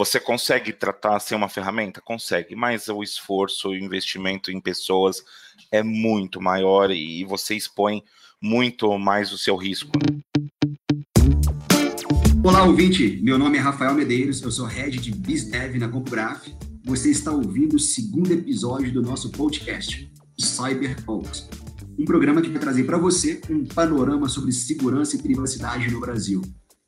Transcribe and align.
Você 0.00 0.18
consegue 0.18 0.72
tratar 0.72 1.20
sem 1.20 1.36
uma 1.36 1.46
ferramenta? 1.46 2.00
Consegue, 2.00 2.56
mas 2.56 2.88
o 2.88 3.02
esforço, 3.02 3.68
o 3.68 3.76
investimento 3.76 4.50
em 4.50 4.58
pessoas 4.58 5.22
é 5.70 5.82
muito 5.82 6.40
maior 6.40 6.90
e 6.90 7.22
você 7.22 7.54
expõe 7.54 8.02
muito 8.40 8.98
mais 8.98 9.30
o 9.30 9.36
seu 9.36 9.56
risco. 9.56 9.92
Olá, 12.42 12.64
ouvinte. 12.64 13.20
Meu 13.22 13.36
nome 13.36 13.58
é 13.58 13.60
Rafael 13.60 13.92
Medeiros, 13.92 14.40
eu 14.40 14.50
sou 14.50 14.64
head 14.64 14.98
de 14.98 15.10
BizDev 15.10 15.76
na 15.76 15.86
CompuGraph. 15.86 16.48
Você 16.86 17.10
está 17.10 17.30
ouvindo 17.30 17.76
o 17.76 17.78
segundo 17.78 18.32
episódio 18.32 18.90
do 18.90 19.02
nosso 19.02 19.30
podcast, 19.30 20.10
Cyber 20.38 20.96
um 21.98 22.06
programa 22.06 22.40
que 22.40 22.48
vai 22.48 22.58
trazer 22.58 22.84
para 22.84 22.96
você 22.96 23.42
um 23.50 23.66
panorama 23.66 24.30
sobre 24.30 24.50
segurança 24.52 25.16
e 25.16 25.22
privacidade 25.22 25.90
no 25.90 26.00
Brasil, 26.00 26.40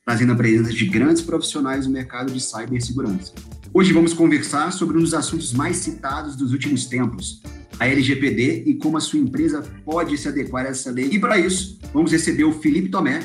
trazendo 0.04 0.32
a 0.32 0.36
presença 0.36 0.72
de 0.72 0.86
grandes 0.86 1.22
profissionais 1.22 1.86
no 1.86 1.92
mercado 1.92 2.32
de 2.32 2.40
cibersegurança. 2.40 3.32
Hoje 3.72 3.92
vamos 3.92 4.12
conversar 4.12 4.72
sobre 4.72 4.98
um 4.98 5.00
dos 5.00 5.14
assuntos 5.14 5.52
mais 5.52 5.76
citados 5.76 6.36
dos 6.36 6.52
últimos 6.52 6.86
tempos, 6.86 7.40
a 7.78 7.86
LGPD 7.86 8.64
e 8.66 8.74
como 8.74 8.96
a 8.96 9.00
sua 9.00 9.20
empresa 9.20 9.62
pode 9.84 10.18
se 10.18 10.28
adequar 10.28 10.66
a 10.66 10.70
essa 10.70 10.90
lei. 10.90 11.08
E 11.10 11.18
para 11.18 11.38
isso, 11.38 11.78
vamos 11.92 12.12
receber 12.12 12.44
o 12.44 12.52
Felipe 12.52 12.90
Tomé, 12.90 13.20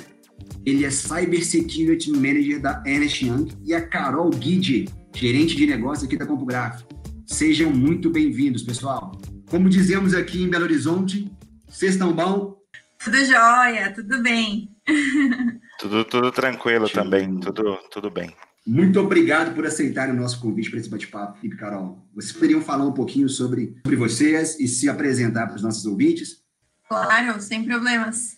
ele 0.66 0.86
é 0.86 0.92
Cyber 0.92 1.44
Security 1.44 2.12
Manager 2.12 2.62
da 2.62 2.84
Ernst 2.86 3.22
Young, 3.22 3.48
e 3.66 3.74
a 3.74 3.82
Carol 3.82 4.30
Guide, 4.30 4.88
gerente 5.16 5.56
de 5.56 5.66
negócio 5.66 6.06
aqui 6.06 6.16
da 6.16 6.26
CompuGraph. 6.26 6.84
Sejam 7.26 7.72
muito 7.72 8.10
bem-vindos, 8.10 8.64
pessoal. 8.64 9.20
Como 9.50 9.70
dizemos 9.70 10.14
aqui 10.14 10.44
em 10.44 10.50
Belo 10.50 10.66
Horizonte, 10.66 11.30
vocês 11.68 11.94
estão 11.94 12.14
bom? 12.14 12.56
Tudo 13.04 13.18
jóia, 13.26 13.92
tudo 13.94 14.22
bem. 14.22 14.70
Tudo, 15.80 16.04
tudo 16.06 16.32
tranquilo 16.32 16.90
também, 16.90 17.40
tudo, 17.40 17.78
tudo 17.92 18.10
bem. 18.10 18.36
Muito 18.66 19.00
obrigado 19.00 19.54
por 19.56 19.66
aceitarem 19.66 20.14
o 20.14 20.18
nosso 20.18 20.42
convite 20.42 20.70
para 20.70 20.80
esse 20.80 20.90
bate-papo, 20.90 21.38
Felipe 21.38 21.56
Carol. 21.56 22.06
Vocês 22.14 22.34
poderiam 22.34 22.62
falar 22.62 22.86
um 22.86 22.92
pouquinho 22.92 23.30
sobre, 23.30 23.78
sobre 23.84 23.96
vocês 23.96 24.60
e 24.60 24.68
se 24.68 24.90
apresentar 24.90 25.48
para 25.48 25.56
os 25.56 25.62
nossos 25.62 25.86
ouvintes? 25.86 26.44
Claro, 26.90 27.40
sem 27.40 27.64
problemas. 27.64 28.38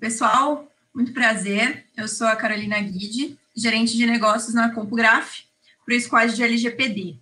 Pessoal, 0.00 0.66
muito 0.94 1.12
prazer. 1.12 1.84
Eu 1.96 2.08
sou 2.08 2.26
a 2.26 2.34
Carolina 2.34 2.80
Guide, 2.80 3.38
gerente 3.54 3.96
de 3.96 4.06
negócios 4.06 4.54
na 4.54 4.72
CompuGraph, 4.74 5.42
para 5.84 5.94
o 5.94 6.00
squad 6.00 6.34
de 6.34 6.42
LGPD. 6.42 7.20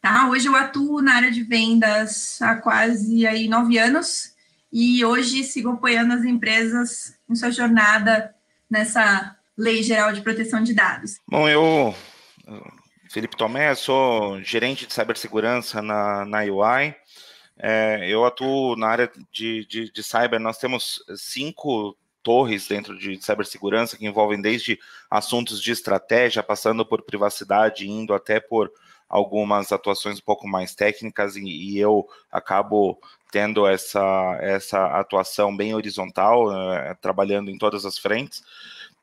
Tá? 0.00 0.28
Hoje 0.28 0.46
eu 0.46 0.54
atuo 0.54 1.02
na 1.02 1.14
área 1.14 1.32
de 1.32 1.42
vendas 1.42 2.40
há 2.40 2.54
quase 2.54 3.26
aí 3.26 3.48
nove 3.48 3.78
anos 3.78 4.34
e 4.72 5.04
hoje 5.04 5.42
sigo 5.42 5.70
apoiando 5.70 6.12
as 6.12 6.24
empresas 6.24 7.14
em 7.28 7.34
sua 7.34 7.50
jornada 7.50 8.32
nessa 8.70 9.36
Lei 9.56 9.82
Geral 9.82 10.12
de 10.12 10.20
Proteção 10.20 10.62
de 10.62 10.74
Dados. 10.74 11.18
Bom, 11.26 11.48
eu, 11.48 11.94
Felipe 13.10 13.36
Tomé, 13.36 13.74
sou 13.74 14.40
gerente 14.42 14.86
de 14.86 14.94
cibersegurança 14.94 15.82
na, 15.82 16.24
na 16.24 16.40
UI. 16.40 16.94
É, 17.58 18.06
eu 18.08 18.24
atuo 18.24 18.76
na 18.76 18.86
área 18.86 19.10
de, 19.32 19.66
de, 19.66 19.90
de 19.90 20.02
cyber, 20.02 20.38
nós 20.38 20.58
temos 20.58 21.02
cinco 21.16 21.96
torres 22.22 22.68
dentro 22.68 22.96
de 22.96 23.20
cibersegurança 23.24 23.96
que 23.96 24.06
envolvem 24.06 24.40
desde 24.40 24.78
assuntos 25.10 25.60
de 25.62 25.72
estratégia, 25.72 26.42
passando 26.42 26.84
por 26.86 27.02
privacidade, 27.02 27.88
indo 27.88 28.14
até 28.14 28.38
por 28.38 28.70
algumas 29.08 29.72
atuações 29.72 30.18
um 30.18 30.24
pouco 30.24 30.46
mais 30.46 30.74
técnicas 30.74 31.36
e, 31.36 31.42
e 31.42 31.78
eu 31.78 32.06
acabo 32.30 32.98
tendo 33.30 33.66
essa, 33.66 34.38
essa 34.40 34.86
atuação 34.98 35.56
bem 35.56 35.74
horizontal, 35.74 36.48
uh, 36.48 36.96
trabalhando 37.00 37.50
em 37.50 37.58
todas 37.58 37.84
as 37.84 37.98
frentes. 37.98 38.42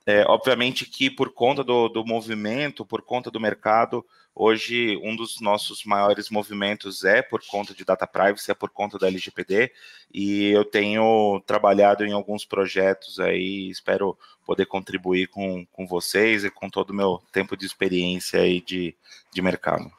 É, 0.06 0.24
obviamente 0.28 0.86
que 0.86 1.10
por 1.10 1.34
conta 1.34 1.64
do, 1.64 1.90
do 1.90 2.06
movimento, 2.06 2.86
por 2.86 3.02
conta 3.02 3.32
do 3.32 3.40
mercado, 3.40 4.06
hoje 4.36 5.00
um 5.04 5.16
dos 5.16 5.42
nossos 5.42 5.84
maiores 5.84 6.30
movimentos 6.30 7.04
é 7.04 7.24
por 7.24 7.42
conta 7.48 7.74
de 7.74 7.84
data 7.84 8.06
privacy, 8.06 8.52
é 8.52 8.54
por 8.54 8.70
conta 8.70 9.00
da 9.00 9.08
LGPD, 9.08 9.72
e 10.14 10.52
eu 10.52 10.64
tenho 10.64 11.42
trabalhado 11.48 12.06
em 12.06 12.12
alguns 12.12 12.46
projetos 12.46 13.20
aí, 13.20 13.70
espero 13.72 14.16
poder 14.46 14.68
contribuir 14.68 15.28
com, 15.28 15.66
com 15.72 15.88
vocês 15.88 16.44
e 16.44 16.52
com 16.52 16.70
todo 16.70 16.92
o 16.92 16.96
meu 16.96 17.20
tempo 17.32 17.58
de 17.58 17.66
experiência 17.66 18.42
aí 18.42 18.62
de, 18.62 18.96
de 19.34 19.42
mercado. 19.42 19.92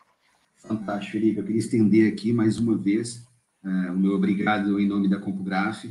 Fantástico, 0.59 1.13
Felipe. 1.13 1.39
Eu 1.39 1.45
queria 1.45 1.59
estender 1.59 2.13
aqui 2.13 2.33
mais 2.33 2.59
uma 2.59 2.77
vez 2.77 3.27
é, 3.65 3.91
o 3.91 3.99
meu 3.99 4.13
obrigado 4.13 4.79
em 4.79 4.87
nome 4.87 5.09
da 5.09 5.19
CompuGraph. 5.19 5.85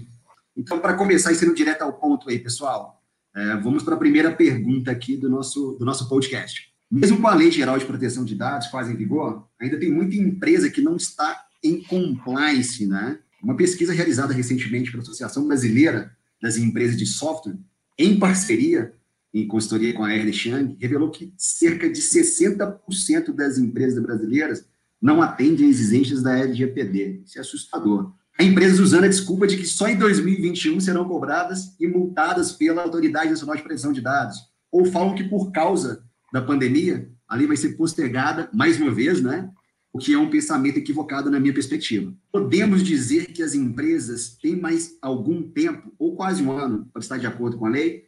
Então, 0.55 0.79
para 0.79 0.93
começar 0.95 1.33
e 1.33 1.35
sendo 1.35 1.53
direto 1.53 1.81
ao 1.81 1.91
ponto 1.91 2.29
aí, 2.29 2.39
pessoal, 2.39 3.01
é, 3.35 3.57
vamos 3.57 3.83
para 3.83 3.95
a 3.95 3.99
primeira 3.99 4.33
pergunta 4.33 4.91
aqui 4.91 5.17
do 5.17 5.29
nosso, 5.29 5.73
do 5.73 5.85
nosso 5.85 6.07
podcast. 6.07 6.73
Mesmo 6.89 7.19
com 7.19 7.27
a 7.27 7.35
Lei 7.35 7.51
Geral 7.51 7.77
de 7.77 7.85
Proteção 7.85 8.23
de 8.23 8.35
Dados 8.35 8.67
quase 8.67 8.93
em 8.93 8.95
vigor, 8.95 9.47
ainda 9.59 9.77
tem 9.77 9.91
muita 9.91 10.15
empresa 10.15 10.69
que 10.69 10.81
não 10.81 10.95
está 10.95 11.45
em 11.63 11.81
compliance, 11.83 12.85
né? 12.87 13.19
Uma 13.43 13.55
pesquisa 13.55 13.91
realizada 13.91 14.33
recentemente 14.33 14.89
pela 14.89 15.03
Associação 15.03 15.47
Brasileira 15.47 16.15
das 16.41 16.57
Empresas 16.57 16.97
de 16.97 17.05
Software, 17.05 17.57
em 17.97 18.17
parceria 18.17 18.93
em 19.35 19.45
consultoria 19.45 19.93
com 19.93 20.03
a 20.03 20.15
Ernest 20.15 20.47
Young, 20.47 20.77
revelou 20.79 21.11
que 21.11 21.33
cerca 21.37 21.89
de 21.89 21.99
60% 21.99 23.33
das 23.33 23.57
empresas 23.57 24.01
brasileiras 24.01 24.65
não 25.01 25.21
atendem 25.21 25.67
exigências 25.67 26.23
da 26.23 26.37
LGPD. 26.37 27.23
Isso 27.25 27.37
é 27.37 27.41
assustador. 27.41 28.13
A 28.37 28.43
empresa 28.43 28.83
usando 28.83 29.05
a 29.05 29.07
desculpa 29.07 29.47
de 29.47 29.55
que 29.55 29.65
só 29.65 29.87
em 29.87 29.97
2021 29.97 30.81
serão 30.81 31.07
cobradas 31.07 31.73
e 31.79 31.87
multadas 31.87 32.51
pela 32.51 32.81
Autoridade 32.81 33.29
Nacional 33.29 33.55
de 33.55 33.61
Proteção 33.61 33.93
de 33.93 34.01
Dados. 34.01 34.37
Ou 34.69 34.85
falam 34.85 35.15
que 35.15 35.23
por 35.23 35.53
causa 35.53 36.03
da 36.33 36.41
pandemia, 36.41 37.09
a 37.29 37.35
lei 37.37 37.47
vai 37.47 37.55
ser 37.55 37.77
postergada 37.77 38.49
mais 38.53 38.79
uma 38.79 38.91
vez, 38.91 39.21
né? 39.21 39.49
O 39.93 39.97
que 39.97 40.13
é 40.13 40.17
um 40.17 40.29
pensamento 40.29 40.77
equivocado 40.77 41.31
na 41.31 41.39
minha 41.39 41.53
perspectiva. 41.53 42.13
Podemos 42.29 42.83
dizer 42.83 43.27
que 43.27 43.41
as 43.41 43.55
empresas 43.55 44.37
têm 44.41 44.59
mais 44.59 44.97
algum 45.01 45.41
tempo, 45.41 45.93
ou 45.97 46.13
quase 46.17 46.43
um 46.43 46.51
ano, 46.51 46.89
para 46.91 47.01
estar 47.01 47.17
de 47.17 47.25
acordo 47.25 47.57
com 47.57 47.65
a 47.65 47.69
lei, 47.69 48.03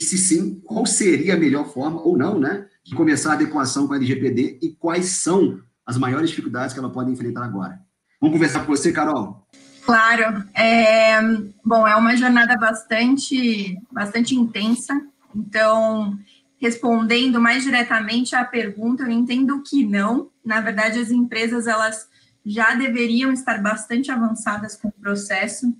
e 0.00 0.04
se 0.04 0.18
sim, 0.18 0.60
qual 0.64 0.86
seria 0.86 1.34
a 1.34 1.38
melhor 1.38 1.72
forma, 1.72 2.02
ou 2.02 2.18
não, 2.18 2.40
né, 2.40 2.66
de 2.84 2.96
começar 2.96 3.30
a 3.30 3.34
adequação 3.34 3.86
com 3.86 3.92
a 3.92 3.96
LGPD 3.96 4.58
e 4.60 4.70
quais 4.70 5.06
são 5.22 5.60
as 5.86 5.96
maiores 5.96 6.30
dificuldades 6.30 6.72
que 6.72 6.80
ela 6.80 6.90
pode 6.90 7.12
enfrentar 7.12 7.44
agora. 7.44 7.78
Vamos 8.20 8.34
conversar 8.34 8.66
com 8.66 8.76
você, 8.76 8.90
Carol? 8.90 9.46
Claro. 9.88 10.44
É, 10.52 11.18
bom, 11.64 11.88
é 11.88 11.96
uma 11.96 12.14
jornada 12.14 12.58
bastante, 12.58 13.80
bastante 13.90 14.34
intensa. 14.34 15.00
Então, 15.34 16.14
respondendo 16.60 17.40
mais 17.40 17.62
diretamente 17.62 18.36
à 18.36 18.44
pergunta, 18.44 19.04
eu 19.04 19.10
entendo 19.10 19.62
que 19.62 19.86
não. 19.86 20.28
Na 20.44 20.60
verdade, 20.60 20.98
as 20.98 21.10
empresas 21.10 21.66
elas 21.66 22.06
já 22.44 22.74
deveriam 22.74 23.32
estar 23.32 23.62
bastante 23.62 24.10
avançadas 24.10 24.76
com 24.76 24.88
o 24.88 24.92
processo 24.92 25.74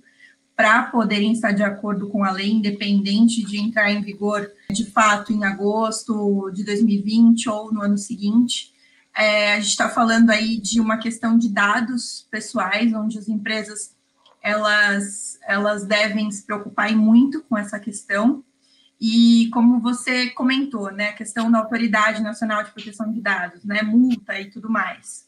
para 0.55 0.85
poderem 0.85 1.33
estar 1.33 1.51
de 1.51 1.61
acordo 1.61 2.09
com 2.09 2.23
a 2.23 2.31
lei, 2.31 2.49
independente 2.49 3.45
de 3.45 3.59
entrar 3.59 3.91
em 3.91 4.01
vigor 4.01 4.51
de 4.71 4.89
fato 4.89 5.31
em 5.31 5.43
agosto 5.43 6.49
de 6.49 6.63
2020 6.63 7.47
ou 7.47 7.71
no 7.71 7.83
ano 7.83 7.97
seguinte. 7.97 8.73
É, 9.15 9.53
a 9.53 9.59
gente 9.59 9.69
está 9.69 9.87
falando 9.87 10.31
aí 10.31 10.59
de 10.59 10.81
uma 10.81 10.97
questão 10.97 11.37
de 11.37 11.47
dados 11.47 12.27
pessoais, 12.31 12.91
onde 12.91 13.19
as 13.19 13.29
empresas 13.29 13.98
elas, 14.41 15.39
elas 15.47 15.85
devem 15.85 16.29
se 16.31 16.45
preocupar 16.45 16.91
muito 16.95 17.41
com 17.43 17.57
essa 17.57 17.79
questão. 17.79 18.43
E 18.99 19.49
como 19.53 19.79
você 19.79 20.29
comentou, 20.31 20.91
né, 20.91 21.09
a 21.09 21.13
questão 21.13 21.49
da 21.49 21.59
Autoridade 21.59 22.21
Nacional 22.21 22.63
de 22.63 22.71
Proteção 22.71 23.11
de 23.11 23.21
Dados, 23.21 23.63
né, 23.63 23.81
multa 23.81 24.39
e 24.39 24.49
tudo 24.49 24.69
mais. 24.69 25.27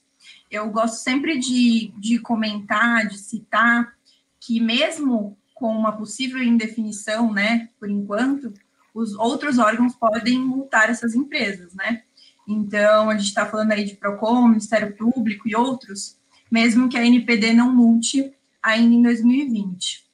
Eu 0.50 0.69
gosto 0.69 0.95
sempre 0.95 1.39
de, 1.39 1.94
de 1.97 2.19
comentar, 2.19 3.07
de 3.07 3.17
citar 3.17 3.94
que 4.39 4.59
mesmo 4.59 5.38
com 5.53 5.77
uma 5.77 5.91
possível 5.91 6.41
indefinição, 6.41 7.31
né, 7.31 7.69
por 7.79 7.89
enquanto, 7.89 8.51
os 8.94 9.13
outros 9.13 9.57
órgãos 9.57 9.95
podem 9.95 10.39
multar 10.39 10.89
essas 10.89 11.16
empresas, 11.16 11.73
né? 11.73 12.03
Então, 12.47 13.09
a 13.09 13.17
gente 13.17 13.27
está 13.27 13.45
falando 13.45 13.71
aí 13.71 13.85
de 13.85 13.95
PROCON, 13.95 14.47
Ministério 14.47 14.95
Público 14.97 15.47
e 15.47 15.56
outros, 15.56 16.18
mesmo 16.50 16.89
que 16.89 16.97
a 16.97 17.06
NPD 17.06 17.53
não 17.53 17.74
multe 17.74 18.33
ainda 18.62 18.96
em 18.96 19.02
2020. 19.02 20.06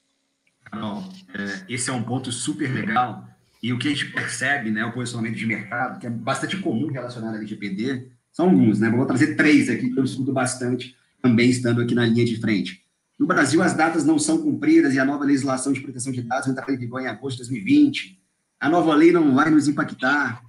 Carol, 0.64 1.04
é, 1.34 1.64
esse 1.68 1.90
é 1.90 1.92
um 1.92 2.02
ponto 2.02 2.30
super 2.30 2.72
legal, 2.72 3.28
e 3.62 3.72
o 3.72 3.78
que 3.78 3.88
a 3.88 3.90
gente 3.90 4.12
percebe, 4.12 4.70
né, 4.70 4.84
o 4.84 4.92
posicionamento 4.92 5.36
de 5.36 5.46
mercado, 5.46 5.98
que 5.98 6.06
é 6.06 6.10
bastante 6.10 6.56
comum 6.58 6.90
relacionado 6.90 7.34
à 7.34 7.38
LGPD, 7.38 8.08
são 8.32 8.46
alguns, 8.50 8.78
né? 8.78 8.88
Vou 8.88 9.04
trazer 9.04 9.34
três 9.34 9.68
aqui 9.68 9.90
que 9.90 9.98
eu 9.98 10.04
escuto 10.04 10.32
bastante, 10.32 10.94
também 11.20 11.50
estando 11.50 11.80
aqui 11.80 11.94
na 11.94 12.06
linha 12.06 12.24
de 12.24 12.36
frente. 12.40 12.84
No 13.18 13.26
Brasil, 13.26 13.60
as 13.60 13.74
datas 13.74 14.04
não 14.04 14.16
são 14.16 14.40
cumpridas 14.40 14.94
e 14.94 14.98
a 15.00 15.04
nova 15.04 15.24
legislação 15.24 15.72
de 15.72 15.80
proteção 15.80 16.12
de 16.12 16.22
dados 16.22 16.48
entrará 16.48 16.72
em 16.72 16.76
vigor 16.76 17.00
em 17.00 17.08
agosto 17.08 17.38
de 17.38 17.48
2020. 17.48 18.22
A 18.60 18.68
nova 18.68 18.94
lei 18.94 19.10
não 19.10 19.34
vai 19.34 19.50
nos 19.50 19.66
impactar. 19.66 20.40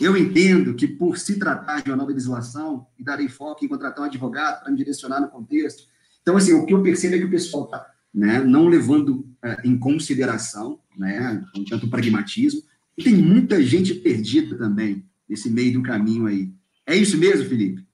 Eu 0.00 0.16
entendo 0.16 0.74
que, 0.74 0.88
por 0.88 1.16
se 1.18 1.38
tratar 1.38 1.82
de 1.82 1.90
uma 1.90 1.96
nova 1.96 2.10
legislação, 2.10 2.86
e 2.98 3.04
darei 3.04 3.28
foco 3.28 3.64
em 3.64 3.68
contratar 3.68 4.00
um 4.00 4.08
advogado 4.08 4.60
para 4.60 4.70
me 4.72 4.76
direcionar 4.76 5.20
no 5.20 5.28
contexto. 5.28 5.84
Então, 6.26 6.36
assim, 6.36 6.54
o 6.54 6.66
que 6.66 6.74
eu 6.74 6.82
percebo 6.82 7.14
é 7.14 7.18
que 7.18 7.24
o 7.24 7.30
pessoal 7.30 7.66
está 7.66 7.86
né, 8.12 8.40
não 8.40 8.66
levando 8.66 9.18
uh, 9.44 9.60
em 9.62 9.78
consideração, 9.78 10.80
né, 10.98 11.40
um 11.56 11.64
tanto 11.64 11.88
pragmatismo, 11.88 12.62
e 12.98 13.04
tem 13.04 13.14
muita 13.14 13.62
gente 13.62 13.94
perdida 13.94 14.58
também 14.58 15.04
nesse 15.28 15.48
meio 15.48 15.74
do 15.74 15.84
caminho 15.84 16.26
aí. 16.26 16.50
É 16.84 16.96
isso 16.96 17.16
mesmo, 17.16 17.48
Felipe? 17.48 17.86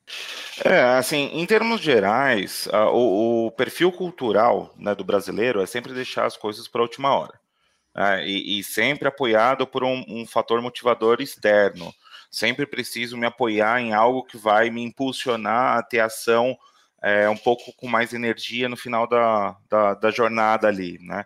É, 0.64 0.80
assim, 0.96 1.28
em 1.34 1.44
termos 1.44 1.82
gerais, 1.82 2.66
a, 2.72 2.88
o, 2.88 3.48
o, 3.48 3.50
perfil 3.50 3.92
cultural 3.92 4.74
né, 4.78 4.94
do 4.94 5.04
brasileiro 5.04 5.60
é 5.60 5.66
sempre 5.66 5.92
deixar 5.92 6.24
as 6.24 6.36
coisas 6.36 6.66
para 6.66 6.80
a 6.80 6.84
última 6.84 7.14
hora. 7.14 7.38
Né, 7.94 8.26
e, 8.26 8.60
e, 8.60 8.64
sempre 8.64 9.08
apoiado 9.08 9.66
por 9.66 9.84
um, 9.84 10.02
um, 10.08 10.24
fator 10.26 10.62
motivador 10.62 11.20
externo. 11.20 11.92
Sempre 12.30 12.64
preciso 12.64 13.14
me 13.14 13.26
apoiar 13.26 13.78
em 13.82 13.92
algo 13.92 14.24
que 14.24 14.38
vai 14.38 14.70
me 14.70 14.82
impulsionar 14.82 15.76
a 15.76 15.82
ter 15.82 16.00
ação 16.00 16.56
é, 17.02 17.28
um 17.28 17.36
pouco 17.36 17.72
com 17.74 17.88
mais 17.88 18.12
energia 18.12 18.68
no 18.68 18.76
final 18.76 19.08
da, 19.08 19.56
da, 19.68 19.94
da 19.94 20.10
jornada 20.10 20.68
ali, 20.68 20.98
né? 21.00 21.24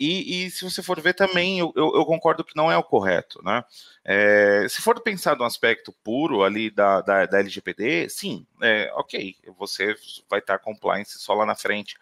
E, 0.00 0.46
e, 0.46 0.50
se 0.50 0.64
você 0.64 0.82
for 0.82 1.00
ver 1.00 1.14
também, 1.14 1.60
eu, 1.60 1.72
eu, 1.76 2.04
concordo 2.04 2.42
que 2.42 2.56
não 2.56 2.72
é 2.72 2.76
o 2.76 2.82
correto, 2.82 3.40
né? 3.44 3.62
É, 4.04 4.66
se 4.68 4.82
for 4.82 5.00
pensar 5.00 5.36
no 5.36 5.44
aspecto 5.44 5.92
puro 6.02 6.42
ali 6.42 6.70
da, 6.70 7.00
da, 7.02 7.24
da 7.24 7.38
LGPD, 7.38 8.08
sim, 8.08 8.44
é, 8.60 8.90
ok, 8.96 9.36
você 9.56 9.94
vai 10.28 10.40
estar 10.40 10.58
compliance 10.58 11.18
só 11.20 11.34
lá 11.34 11.46
na 11.46 11.54
frente. 11.54 11.96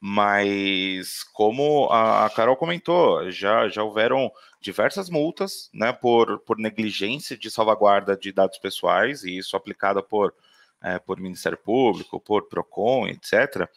Mas, 0.00 1.22
como 1.34 1.88
a, 1.90 2.26
a 2.26 2.30
Carol 2.30 2.56
comentou, 2.56 3.30
já, 3.30 3.68
já 3.68 3.82
houveram 3.82 4.30
diversas 4.60 5.10
multas 5.10 5.70
né, 5.72 5.92
por, 5.92 6.38
por 6.40 6.58
negligência 6.58 7.36
de 7.36 7.50
salvaguarda 7.50 8.16
de 8.16 8.32
dados 8.32 8.58
pessoais, 8.58 9.22
e 9.24 9.36
isso 9.36 9.56
aplicado 9.56 10.02
por, 10.02 10.34
é, 10.84 10.98
por 10.98 11.18
Ministério 11.18 11.56
Público, 11.56 12.20
por 12.20 12.48
PROCON, 12.48 13.08
etc. 13.08 13.68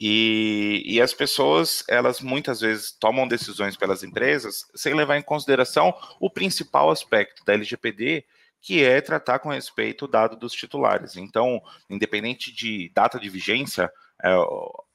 E, 0.00 0.82
e, 0.84 1.00
as 1.00 1.14
pessoas, 1.14 1.84
elas 1.88 2.20
muitas 2.20 2.60
vezes 2.60 2.90
tomam 2.90 3.28
decisões 3.28 3.76
pelas 3.76 4.02
empresas 4.02 4.66
sem 4.74 4.94
levar 4.94 5.16
em 5.16 5.22
consideração 5.22 5.94
o 6.18 6.28
principal 6.28 6.90
aspecto 6.90 7.44
da 7.44 7.52
LGPD, 7.54 8.24
que 8.60 8.82
é 8.82 9.00
tratar 9.00 9.38
com 9.38 9.50
respeito 9.50 10.04
o 10.06 10.08
dado 10.08 10.36
dos 10.36 10.52
titulares. 10.52 11.16
Então, 11.16 11.62
independente 11.88 12.52
de 12.52 12.90
data 12.92 13.18
de 13.18 13.28
vigência, 13.28 13.92
é, 14.20 14.34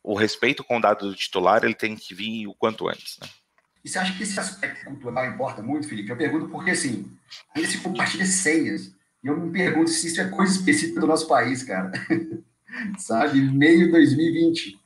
o 0.04 0.14
respeito 0.14 0.64
com 0.64 0.78
o 0.78 0.82
dado 0.82 1.10
do 1.10 1.16
titular 1.16 1.64
ele 1.64 1.74
tem 1.74 1.96
que 1.96 2.14
vir 2.14 2.48
o 2.48 2.54
quanto 2.54 2.90
antes. 2.90 3.18
Né? 3.22 3.28
E 3.84 3.90
você 3.90 4.00
acha 4.00 4.14
que 4.18 4.24
esse 4.24 4.38
aspecto 4.38 4.84
cultural 4.84 5.26
importa 5.26 5.62
muito, 5.62 5.88
Felipe? 5.88 6.10
Eu 6.10 6.18
pergunto 6.18 6.50
porque, 6.50 6.72
assim, 6.72 7.10
ainda 7.56 7.70
se 7.70 7.80
compartilha 7.80 8.26
senhas. 8.26 8.92
E 9.24 9.28
eu 9.28 9.38
me 9.38 9.52
pergunto 9.52 9.90
se 9.90 10.08
isso 10.08 10.22
é 10.22 10.30
coisa 10.30 10.54
específica 10.54 11.00
do 11.00 11.08
nosso 11.08 11.28
país, 11.28 11.64
cara. 11.64 11.92
Sabe? 12.98 13.42
Meio 13.42 13.92
2020. 13.92 14.80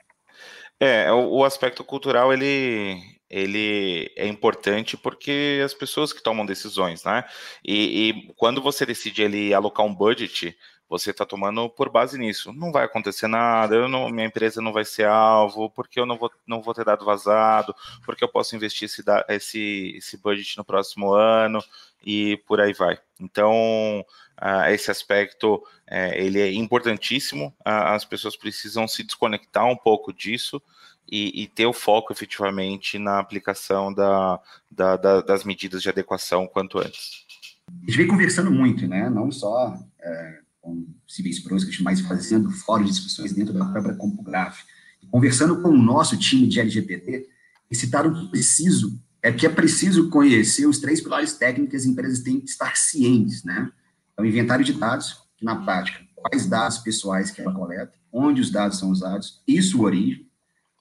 É, 0.80 1.12
o, 1.12 1.38
o, 1.38 1.46
aspecto 1.46 1.84
cultural 1.84 2.34
ele, 2.34 3.00
ele 3.30 4.12
é 4.16 4.28
importante 4.28 4.98
porque 4.98 5.62
as 5.64 5.74
pessoas 5.74 6.12
que 6.12 6.24
tomam 6.24 6.46
decisões, 6.46 7.04
né? 7.04 7.24
E, 7.64 8.10
e 8.10 8.34
quando 8.36 8.62
você 8.62 8.86
decide 8.86 9.22
ele 9.22 9.54
alocar 9.54 9.86
um 9.86 9.94
budget, 9.94 10.58
você 10.92 11.12
está 11.12 11.26
tomando 11.26 11.70
por 11.70 11.90
base 11.90 12.18
nisso. 12.18 12.52
Não 12.52 12.70
vai 12.70 12.84
acontecer 12.84 13.28
nada, 13.28 13.88
não, 13.88 14.10
minha 14.10 14.28
empresa 14.28 14.62
não 14.62 14.74
vai 14.74 14.84
ser 14.84 15.06
alvo, 15.06 15.70
porque 15.70 15.98
eu 15.98 16.06
não 16.06 16.18
vou, 16.18 16.30
não 16.46 16.62
vou 16.62 16.74
ter 16.74 16.84
dado 16.84 17.06
vazado, 17.06 17.74
porque 18.06 18.24
eu 18.24 18.28
posso 18.28 18.56
investir 18.58 18.88
esse, 18.88 19.02
esse, 19.30 19.94
esse 19.96 20.18
budget 20.18 20.58
no 20.58 20.66
próximo 20.66 21.14
ano 21.14 21.64
e 22.06 22.36
por 22.46 22.60
aí 22.60 22.74
vai. 22.74 23.00
Então, 23.22 24.04
uh, 24.42 24.70
esse 24.70 24.90
aspecto 24.90 25.56
uh, 25.56 26.14
ele 26.16 26.40
é 26.40 26.52
importantíssimo. 26.52 27.48
Uh, 27.60 27.94
as 27.94 28.04
pessoas 28.04 28.36
precisam 28.36 28.88
se 28.88 29.04
desconectar 29.04 29.66
um 29.66 29.78
pouco 29.78 30.12
disso 30.12 30.62
e, 31.10 31.44
e 31.44 31.48
ter 31.48 31.68
o 31.68 31.74
foco 31.74 32.12
efetivamente 32.12 32.98
na 32.98 33.20
aplicação 33.20 33.94
da, 33.94 34.40
da, 34.70 34.98
da, 34.98 35.22
das 35.22 35.44
medidas 35.44 35.84
de 35.84 35.90
adequação 35.90 36.48
quanto 36.48 36.80
antes. 36.80 37.26
A 37.70 37.86
gente 37.86 37.98
vem 37.98 38.08
conversando 38.08 38.52
muito, 38.52 38.88
né? 38.88 39.10
Não 39.10 39.32
só 39.32 39.78
é, 40.02 40.40
com 40.60 40.86
civis 41.08 41.40
que 41.40 41.84
mais 41.84 42.02
fazendo 42.02 42.50
fóruns 42.52 42.88
de 42.88 42.94
discussões 42.94 43.34
dentro 43.34 43.54
da 43.54 43.66
própria 43.66 43.96
CompuGraph, 43.96 44.64
conversando 45.10 45.62
com 45.62 45.70
o 45.70 45.78
nosso 45.78 46.18
time 46.18 46.48
de 46.48 46.60
LGPD, 46.60 47.28
e 47.70 47.76
citaram 47.76 48.14
que 48.14 48.30
preciso 48.30 49.00
é 49.24 49.32
que 49.32 49.46
é 49.46 49.50
preciso 49.50 50.10
conhecer 50.10 50.66
os 50.66 50.80
três 50.80 51.02
pilares 51.02 51.34
técnicos 51.34 51.72
que 51.72 51.78
as 51.78 51.86
empresas 51.86 52.20
têm 52.22 52.40
que 52.40 52.50
estar 52.50 52.76
cientes, 52.76 53.44
né? 53.44 53.72
É 54.18 54.22
o 54.22 54.26
inventário 54.26 54.66
de 54.66 54.74
dados, 54.74 55.20
que 55.38 55.46
na 55.46 55.56
prática, 55.56 56.00
quais 56.16 56.46
dados 56.46 56.80
pessoais 56.80 57.30
que 57.32 57.42
ela 57.42 57.54
coleta, 57.54 57.94
onde 58.12 58.42
os 58.42 58.50
dados 58.50 58.80
são 58.80 58.90
usados 58.90 59.42
e 59.48 59.62
sua 59.62 59.86
origem, 59.86 60.28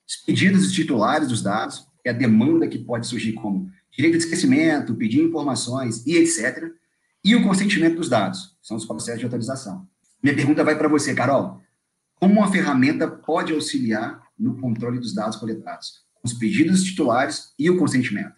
os 0.08 0.16
pedidos 0.16 0.62
dos 0.62 0.72
titulares 0.72 1.28
dos 1.28 1.42
dados, 1.42 1.86
que 2.02 2.08
é 2.08 2.10
a 2.10 2.14
demanda 2.14 2.66
que 2.66 2.78
pode 2.78 3.06
surgir 3.06 3.34
como 3.34 3.70
direito 3.90 4.16
de 4.16 4.24
esquecimento, 4.24 4.94
pedir 4.94 5.22
informações 5.22 6.04
e 6.06 6.16
etc., 6.16 6.72
e 7.22 7.36
o 7.36 7.42
consentimento 7.42 7.96
dos 7.96 8.08
dados, 8.08 8.56
são 8.62 8.76
os 8.78 8.86
processos 8.86 9.20
de 9.20 9.26
autorização. 9.26 9.86
Minha 10.22 10.34
pergunta 10.34 10.64
vai 10.64 10.76
para 10.76 10.88
você, 10.88 11.14
Carol. 11.14 11.60
Como 12.14 12.40
uma 12.40 12.50
ferramenta 12.50 13.06
pode 13.06 13.52
auxiliar 13.52 14.22
no 14.38 14.58
controle 14.58 14.98
dos 14.98 15.14
dados 15.14 15.36
coletados? 15.36 16.02
Os 16.22 16.32
pedidos 16.32 16.82
titulares 16.82 17.52
e 17.58 17.70
o 17.70 17.78
consentimento? 17.78 18.34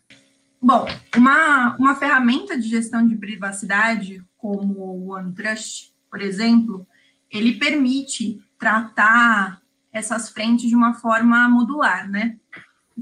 Bom, 0.61 0.87
uma, 1.17 1.77
uma 1.77 1.97
ferramenta 1.97 2.57
de 2.57 2.69
gestão 2.69 3.07
de 3.07 3.17
privacidade, 3.17 4.25
como 4.39 4.79
o 4.79 5.13
OneTrust, 5.13 5.93
por 6.09 6.21
exemplo, 6.21 6.87
ele 7.31 7.55
permite 7.55 8.41
tratar 8.59 9.61
essas 9.93 10.29
frentes 10.29 10.69
de 10.69 10.77
uma 10.77 10.95
forma 10.95 11.49
modular, 11.49 12.09
né? 12.09 12.37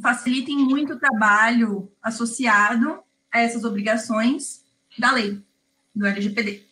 Facilitem 0.01 0.57
muito 0.57 0.95
o 0.95 0.99
trabalho 0.99 1.93
associado 2.03 3.01
a 3.31 3.41
essas 3.41 3.65
obrigações 3.65 4.65
da 4.99 5.13
lei, 5.13 5.43
do 5.95 6.07
LGPD. 6.07 6.63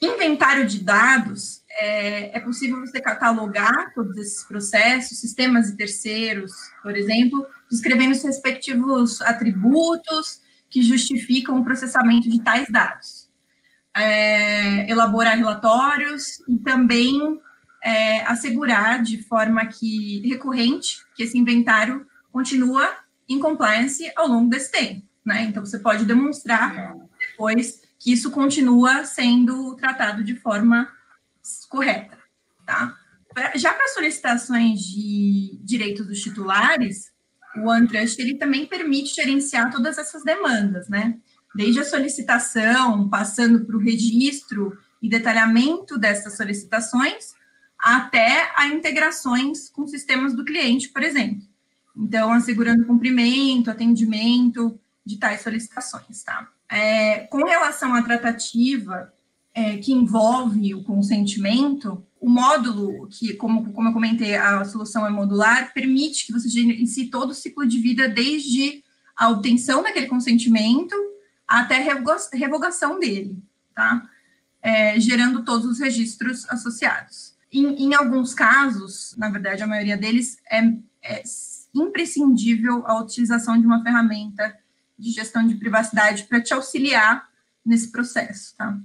Inventário 0.00 0.66
de 0.66 0.84
dados 0.84 1.62
é, 1.78 2.36
é, 2.36 2.40
possível 2.40 2.80
você 2.80 3.00
catalogar 3.00 3.92
todos 3.94 4.16
esses 4.16 4.44
processos, 4.44 5.18
sistemas 5.18 5.68
e 5.68 5.76
terceiros, 5.76 6.52
por 6.82 6.96
exemplo, 6.96 7.46
descrevendo 7.70 8.12
os 8.12 8.22
respectivos 8.22 9.20
atributos 9.22 10.40
que 10.70 10.82
justificam 10.82 11.60
o 11.60 11.64
processamento 11.64 12.28
de 12.30 12.42
tais 12.42 12.68
dados. 12.70 13.30
É, 13.94 14.90
elaborar 14.90 15.36
relatórios 15.36 16.40
e 16.48 16.58
também 16.58 17.40
é, 17.82 18.20
assegurar 18.22 19.02
de 19.02 19.22
forma 19.22 19.64
que 19.66 20.26
recorrente 20.28 20.98
que 21.14 21.22
esse 21.22 21.38
inventário 21.38 22.06
continua 22.30 22.90
em 23.28 23.38
compliance 23.38 24.10
ao 24.16 24.28
longo 24.28 24.50
desse 24.50 24.70
tempo. 24.70 25.02
Né? 25.24 25.44
Então, 25.44 25.64
você 25.64 25.78
pode 25.78 26.04
demonstrar 26.04 26.94
depois 27.18 27.82
que 27.98 28.12
isso 28.12 28.30
continua 28.30 29.04
sendo 29.04 29.74
tratado 29.76 30.22
de 30.22 30.36
forma 30.36 30.88
correta, 31.68 32.18
tá? 32.66 32.96
Já 33.54 33.72
para 33.72 33.88
solicitações 33.88 34.80
de 34.80 35.58
direitos 35.62 36.06
dos 36.06 36.20
titulares, 36.20 37.12
o 37.56 37.68
OneTrust 37.68 38.18
ele 38.18 38.36
também 38.36 38.66
permite 38.66 39.14
gerenciar 39.14 39.70
todas 39.70 39.98
essas 39.98 40.22
demandas, 40.24 40.88
né? 40.88 41.18
Desde 41.54 41.80
a 41.80 41.84
solicitação, 41.84 43.08
passando 43.08 43.64
para 43.64 43.76
o 43.76 43.80
registro 43.80 44.76
e 45.02 45.08
detalhamento 45.08 45.98
dessas 45.98 46.36
solicitações, 46.36 47.34
até 47.78 48.50
a 48.56 48.68
integrações 48.68 49.68
com 49.68 49.86
sistemas 49.86 50.34
do 50.34 50.44
cliente, 50.44 50.88
por 50.88 51.02
exemplo. 51.02 51.42
Então, 51.96 52.32
assegurando 52.32 52.86
cumprimento, 52.86 53.70
atendimento 53.70 54.78
de 55.04 55.18
tais 55.18 55.40
solicitações, 55.40 56.22
tá? 56.24 56.48
É, 56.68 57.20
com 57.28 57.44
relação 57.44 57.94
à 57.94 58.02
tratativa 58.02 59.12
é, 59.56 59.78
que 59.78 59.90
envolve 59.90 60.74
o 60.74 60.84
consentimento, 60.84 62.06
o 62.20 62.28
módulo, 62.28 63.08
que, 63.08 63.32
como, 63.36 63.72
como 63.72 63.88
eu 63.88 63.92
comentei, 63.94 64.34
a 64.36 64.62
solução 64.66 65.06
é 65.06 65.08
modular, 65.08 65.72
permite 65.72 66.26
que 66.26 66.32
você 66.32 66.46
gerencie 66.46 67.08
todo 67.08 67.30
o 67.30 67.34
ciclo 67.34 67.66
de 67.66 67.78
vida, 67.78 68.06
desde 68.06 68.84
a 69.16 69.30
obtenção 69.30 69.82
daquele 69.82 70.08
consentimento 70.08 70.94
até 71.48 71.78
a 71.78 72.26
revogação 72.34 73.00
dele, 73.00 73.42
tá? 73.74 74.06
É, 74.60 75.00
gerando 75.00 75.42
todos 75.42 75.64
os 75.64 75.80
registros 75.80 76.46
associados. 76.50 77.34
Em, 77.50 77.84
em, 77.84 77.94
alguns 77.94 78.34
casos, 78.34 79.14
na 79.16 79.30
verdade, 79.30 79.62
a 79.62 79.66
maioria 79.66 79.96
deles, 79.96 80.36
é, 80.50 80.60
é 81.02 81.22
imprescindível 81.74 82.86
a 82.86 83.00
utilização 83.00 83.58
de 83.58 83.66
uma 83.66 83.82
ferramenta 83.82 84.54
de 84.98 85.12
gestão 85.12 85.46
de 85.46 85.54
privacidade 85.54 86.24
para 86.24 86.42
te 86.42 86.52
auxiliar 86.52 87.26
nesse 87.64 87.90
processo, 87.90 88.54
tá? 88.58 88.78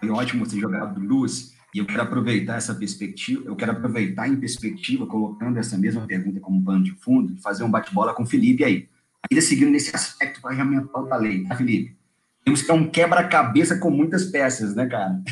Foi 0.00 0.10
ótimo 0.10 0.44
você 0.44 0.58
jogar 0.58 0.96
luz 0.96 1.54
e 1.74 1.78
eu 1.78 1.86
quero 1.86 2.02
aproveitar 2.02 2.56
essa 2.56 2.74
perspectiva, 2.74 3.44
eu 3.46 3.54
quero 3.54 3.72
aproveitar 3.72 4.26
em 4.26 4.36
perspectiva, 4.36 5.06
colocando 5.06 5.58
essa 5.58 5.78
mesma 5.78 6.06
pergunta 6.06 6.40
como 6.40 6.64
pano 6.64 6.82
de 6.82 6.92
fundo, 6.92 7.36
fazer 7.40 7.62
um 7.62 7.70
bate-bola 7.70 8.14
com 8.14 8.24
o 8.24 8.26
Felipe 8.26 8.64
aí. 8.64 8.88
Ainda 9.30 9.42
seguindo 9.42 9.70
nesse 9.70 9.94
aspecto 9.94 10.40
parlamentar 10.40 11.04
da 11.04 11.16
lei, 11.16 11.44
tá, 11.44 11.54
Felipe? 11.54 11.96
Temos 12.44 12.62
que 12.62 12.66
ter 12.66 12.72
um 12.72 12.90
quebra-cabeça 12.90 13.78
com 13.78 13.90
muitas 13.90 14.24
peças, 14.24 14.74
né, 14.74 14.86
cara? 14.86 15.22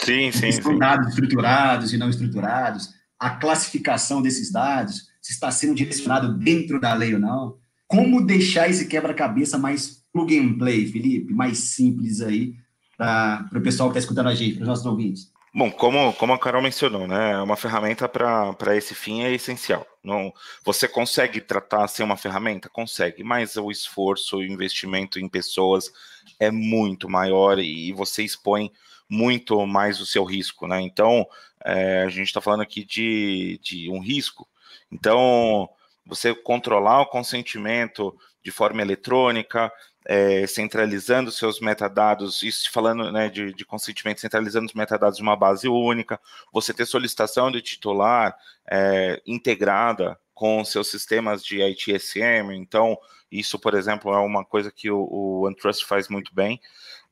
Sim, 0.00 0.32
sim. 0.32 0.50
São 0.50 0.76
dados 0.76 1.10
estruturados 1.10 1.92
e 1.92 1.96
não 1.96 2.10
estruturados, 2.10 2.92
a 3.18 3.30
classificação 3.30 4.20
desses 4.20 4.50
dados, 4.50 5.08
se 5.22 5.32
está 5.32 5.50
sendo 5.50 5.74
direcionado 5.74 6.36
dentro 6.36 6.80
da 6.80 6.92
lei 6.92 7.14
ou 7.14 7.20
não. 7.20 7.56
Como 7.86 8.24
deixar 8.24 8.68
esse 8.68 8.86
quebra-cabeça 8.86 9.58
mais 9.58 10.02
plug 10.12 10.36
and 10.38 10.58
play, 10.58 10.86
Felipe, 10.86 11.32
mais 11.32 11.58
simples 11.58 12.20
aí, 12.20 12.54
para 13.00 13.58
o 13.58 13.62
pessoal 13.62 13.88
que 13.88 13.96
está 13.96 14.00
escutando 14.00 14.28
a 14.28 14.34
gente, 14.34 14.56
para 14.56 14.62
os 14.62 14.68
nossos 14.68 14.84
ouvintes? 14.84 15.32
Bom, 15.54 15.70
como, 15.70 16.12
como 16.12 16.34
a 16.34 16.38
Carol 16.38 16.62
mencionou, 16.62 17.08
né, 17.08 17.40
uma 17.40 17.56
ferramenta 17.56 18.08
para 18.08 18.76
esse 18.76 18.94
fim 18.94 19.22
é 19.22 19.32
essencial. 19.32 19.86
Não, 20.04 20.32
você 20.62 20.86
consegue 20.86 21.40
tratar 21.40 21.88
sem 21.88 22.04
uma 22.04 22.16
ferramenta? 22.16 22.68
Consegue, 22.68 23.24
mas 23.24 23.56
o 23.56 23.70
esforço, 23.70 24.36
o 24.36 24.44
investimento 24.44 25.18
em 25.18 25.28
pessoas 25.28 25.90
é 26.38 26.50
muito 26.50 27.08
maior 27.08 27.58
e 27.58 27.90
você 27.92 28.22
expõe 28.22 28.70
muito 29.08 29.66
mais 29.66 29.98
o 30.00 30.06
seu 30.06 30.22
risco, 30.22 30.68
né? 30.68 30.80
Então, 30.82 31.26
é, 31.64 32.02
a 32.02 32.08
gente 32.08 32.28
está 32.28 32.40
falando 32.40 32.60
aqui 32.60 32.84
de, 32.84 33.58
de 33.62 33.90
um 33.90 33.98
risco. 33.98 34.46
Então, 34.92 35.68
você 36.06 36.34
controlar 36.34 37.00
o 37.00 37.06
consentimento 37.06 38.14
de 38.42 38.50
forma 38.50 38.82
eletrônica, 38.82 39.70
é, 40.06 40.46
centralizando 40.46 41.30
seus 41.30 41.60
metadados, 41.60 42.42
isso 42.42 42.70
falando 42.70 43.12
né, 43.12 43.28
de, 43.28 43.52
de, 43.52 43.64
consentimento, 43.64 44.20
centralizando 44.20 44.66
os 44.66 44.74
metadados 44.74 45.16
de 45.16 45.22
uma 45.22 45.36
base 45.36 45.68
única, 45.68 46.20
você 46.52 46.72
ter 46.72 46.86
solicitação 46.86 47.50
de 47.50 47.60
titular 47.60 48.36
é, 48.70 49.20
integrada 49.26 50.18
com 50.34 50.64
seus 50.64 50.90
sistemas 50.90 51.44
de 51.44 51.62
ITSM, 51.62 52.54
então 52.54 52.98
isso, 53.30 53.58
por 53.58 53.74
exemplo, 53.74 54.12
é 54.12 54.18
uma 54.18 54.44
coisa 54.44 54.72
que 54.72 54.90
o, 54.90 55.00
o 55.00 55.54
faz 55.86 56.08
muito 56.08 56.34
bem, 56.34 56.60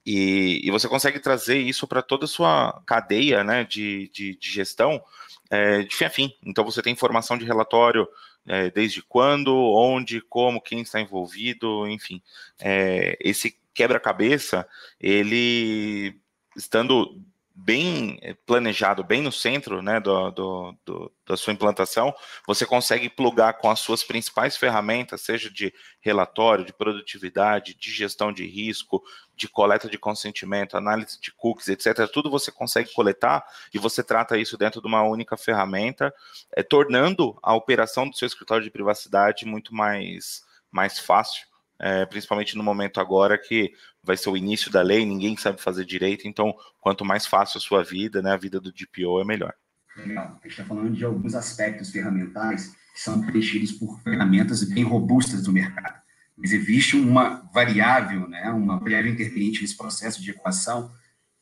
e, 0.04 0.66
e, 0.66 0.70
você 0.70 0.88
consegue 0.88 1.20
trazer 1.20 1.58
isso 1.58 1.86
para 1.86 2.00
toda 2.00 2.24
a 2.24 2.28
sua 2.28 2.80
cadeia 2.86 3.44
né, 3.44 3.64
de, 3.64 4.10
de, 4.14 4.36
de 4.36 4.50
gestão 4.50 5.02
é, 5.50 5.82
de 5.82 5.94
fim 5.94 6.04
a 6.04 6.10
fim. 6.10 6.32
Então 6.44 6.64
você 6.64 6.82
tem 6.82 6.92
informação 6.92 7.36
de 7.36 7.44
relatório 7.44 8.08
é, 8.46 8.70
desde 8.70 9.02
quando, 9.02 9.54
onde, 9.54 10.20
como, 10.20 10.60
quem 10.60 10.80
está 10.80 11.00
envolvido, 11.00 11.86
enfim. 11.88 12.22
É, 12.58 13.16
esse 13.20 13.58
quebra-cabeça, 13.74 14.66
ele 15.00 16.20
estando 16.56 17.22
bem 17.60 18.20
planejado, 18.46 19.02
bem 19.02 19.20
no 19.20 19.32
centro 19.32 19.82
né, 19.82 19.98
do, 19.98 20.30
do, 20.30 20.76
do, 20.84 21.12
da 21.26 21.36
sua 21.36 21.52
implantação, 21.52 22.14
você 22.46 22.64
consegue 22.64 23.08
plugar 23.08 23.54
com 23.54 23.68
as 23.68 23.80
suas 23.80 24.04
principais 24.04 24.56
ferramentas, 24.56 25.22
seja 25.22 25.50
de 25.50 25.74
relatório, 26.00 26.64
de 26.64 26.72
produtividade, 26.72 27.74
de 27.74 27.90
gestão 27.90 28.32
de 28.32 28.46
risco, 28.46 29.02
de 29.38 29.48
coleta 29.48 29.88
de 29.88 29.96
consentimento, 29.96 30.76
análise 30.76 31.18
de 31.20 31.32
cookies, 31.32 31.68
etc. 31.68 32.10
Tudo 32.12 32.30
você 32.30 32.50
consegue 32.50 32.92
coletar 32.92 33.44
e 33.72 33.78
você 33.78 34.02
trata 34.02 34.36
isso 34.36 34.58
dentro 34.58 34.82
de 34.82 34.86
uma 34.86 35.02
única 35.02 35.36
ferramenta, 35.36 36.12
é, 36.54 36.62
tornando 36.62 37.38
a 37.42 37.54
operação 37.54 38.08
do 38.08 38.16
seu 38.16 38.26
escritório 38.26 38.64
de 38.64 38.70
privacidade 38.70 39.46
muito 39.46 39.74
mais, 39.74 40.42
mais 40.70 40.98
fácil 40.98 41.48
é, 41.78 42.04
principalmente 42.04 42.56
no 42.56 42.64
momento 42.64 43.00
agora 43.00 43.38
que 43.38 43.72
vai 44.02 44.16
ser 44.16 44.30
o 44.30 44.36
início 44.36 44.70
da 44.70 44.82
lei, 44.82 45.06
ninguém 45.06 45.36
sabe 45.36 45.62
fazer 45.62 45.84
direito, 45.84 46.26
então 46.26 46.54
quanto 46.80 47.04
mais 47.04 47.26
fácil 47.26 47.58
a 47.58 47.60
sua 47.60 47.84
vida, 47.84 48.20
né, 48.20 48.32
a 48.32 48.36
vida 48.36 48.60
do 48.60 48.72
DPO 48.72 49.20
é 49.20 49.24
melhor. 49.24 49.54
Legal. 49.96 50.24
A 50.26 50.48
gente 50.48 50.48
está 50.48 50.64
falando 50.64 50.92
de 50.92 51.04
alguns 51.04 51.34
aspectos 51.34 51.90
ferramentais 51.90 52.74
que 52.94 53.00
são 53.00 53.20
preenchidos 53.22 53.72
por 53.72 54.00
ferramentas 54.00 54.62
bem 54.64 54.84
robustas 54.84 55.42
do 55.42 55.52
mercado. 55.52 56.00
Mas 56.38 56.52
existe 56.52 56.96
uma 56.96 57.48
variável, 57.52 58.28
né, 58.28 58.50
uma 58.50 58.78
variável 58.78 59.12
interferente 59.12 59.60
nesse 59.60 59.76
processo 59.76 60.22
de 60.22 60.30
equação 60.30 60.90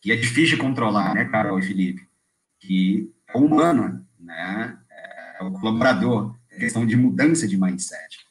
que 0.01 0.11
é 0.11 0.17
difícil 0.17 0.57
de 0.57 0.63
controlar, 0.63 1.15
né, 1.15 1.27
Carol 1.27 1.59
e 1.59 1.63
Felipe? 1.63 2.07
Que 2.59 3.13
é 3.29 3.37
o 3.37 3.45
humano, 3.45 4.05
né, 4.19 4.79
é 5.39 5.45
o 5.45 5.53
colaborador, 5.53 6.35
é 6.51 6.59
questão 6.59 6.87
de 6.87 6.97
mudança 6.97 7.47
de 7.47 7.57
mindset 7.57 8.27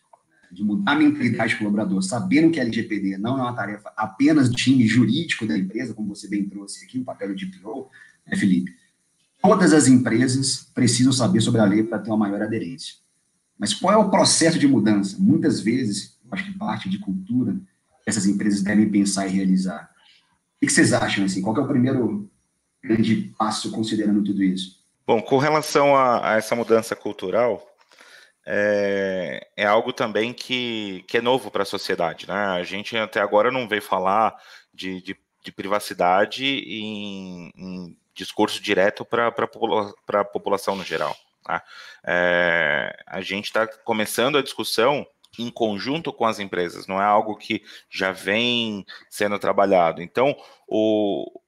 de 0.55 0.63
mudar 0.63 0.93
a 0.93 0.95
mentalidade 0.95 1.53
do 1.53 1.57
colaborador, 1.59 2.01
sabendo 2.01 2.49
que 2.49 2.59
a 2.59 2.63
LGPD 2.63 3.17
não 3.17 3.37
é 3.37 3.41
uma 3.41 3.53
tarefa 3.53 3.91
apenas 3.95 4.49
do 4.49 4.55
time 4.55 4.87
jurídico 4.87 5.45
da 5.45 5.57
empresa, 5.57 5.93
como 5.93 6.15
você 6.15 6.27
bem 6.27 6.47
trouxe 6.47 6.85
aqui, 6.85 6.97
o 6.97 7.03
papel 7.03 7.35
de 7.35 7.45
DPO, 7.45 7.89
né, 8.25 8.35
Felipe? 8.37 8.73
Todas 9.41 9.73
as 9.73 9.87
empresas 9.87 10.67
precisam 10.73 11.11
saber 11.11 11.41
sobre 11.41 11.61
a 11.61 11.65
lei 11.65 11.83
para 11.83 11.99
ter 11.99 12.09
uma 12.09 12.17
maior 12.17 12.41
aderência. 12.41 12.95
Mas 13.59 13.73
qual 13.73 13.93
é 13.93 13.97
o 13.97 14.09
processo 14.09 14.57
de 14.57 14.67
mudança? 14.67 15.17
Muitas 15.19 15.59
vezes, 15.59 16.14
acho 16.35 16.45
que 16.45 16.57
parte 16.57 16.89
de 16.89 16.99
cultura 16.99 17.53
que 18.03 18.09
essas 18.09 18.27
empresas 18.27 18.61
devem 18.61 18.89
pensar 18.89 19.25
e 19.25 19.31
realizar. 19.31 19.89
O 20.61 20.65
que 20.65 20.71
vocês 20.71 20.93
acham? 20.93 21.25
Assim? 21.25 21.41
Qual 21.41 21.57
é 21.57 21.59
o 21.59 21.67
primeiro 21.67 22.29
grande 22.81 23.33
passo 23.37 23.71
considerando 23.71 24.23
tudo 24.23 24.43
isso? 24.43 24.83
Bom, 25.07 25.21
com 25.21 25.37
relação 25.37 25.95
a, 25.95 26.33
a 26.33 26.37
essa 26.37 26.55
mudança 26.55 26.95
cultural, 26.95 27.65
é, 28.45 29.47
é 29.57 29.65
algo 29.65 29.91
também 29.91 30.33
que, 30.33 31.03
que 31.07 31.17
é 31.17 31.21
novo 31.21 31.49
para 31.49 31.63
a 31.63 31.65
sociedade. 31.65 32.27
Né? 32.27 32.33
A 32.33 32.63
gente 32.63 32.95
até 32.95 33.19
agora 33.19 33.51
não 33.51 33.67
veio 33.67 33.81
falar 33.81 34.35
de, 34.73 35.01
de, 35.01 35.17
de 35.43 35.51
privacidade 35.51 36.45
em, 36.45 37.51
em, 37.55 37.97
discurso 38.13 38.61
direto 38.61 39.03
para 39.03 39.27
a 39.27 40.25
população 40.25 40.75
no 40.75 40.83
geral. 40.83 41.15
Tá? 41.43 41.63
É, 42.03 42.95
a 43.05 43.21
gente 43.21 43.45
está 43.45 43.67
começando 43.67 44.37
a 44.37 44.43
discussão 44.43 45.05
em 45.39 45.49
conjunto 45.49 46.13
com 46.13 46.25
as 46.25 46.39
empresas, 46.39 46.87
não 46.87 47.01
é 47.01 47.05
algo 47.05 47.35
que 47.35 47.63
já 47.89 48.11
vem 48.11 48.85
sendo 49.09 49.37
trabalhado. 49.39 50.01
Então, 50.01 50.35
o, 50.67 51.41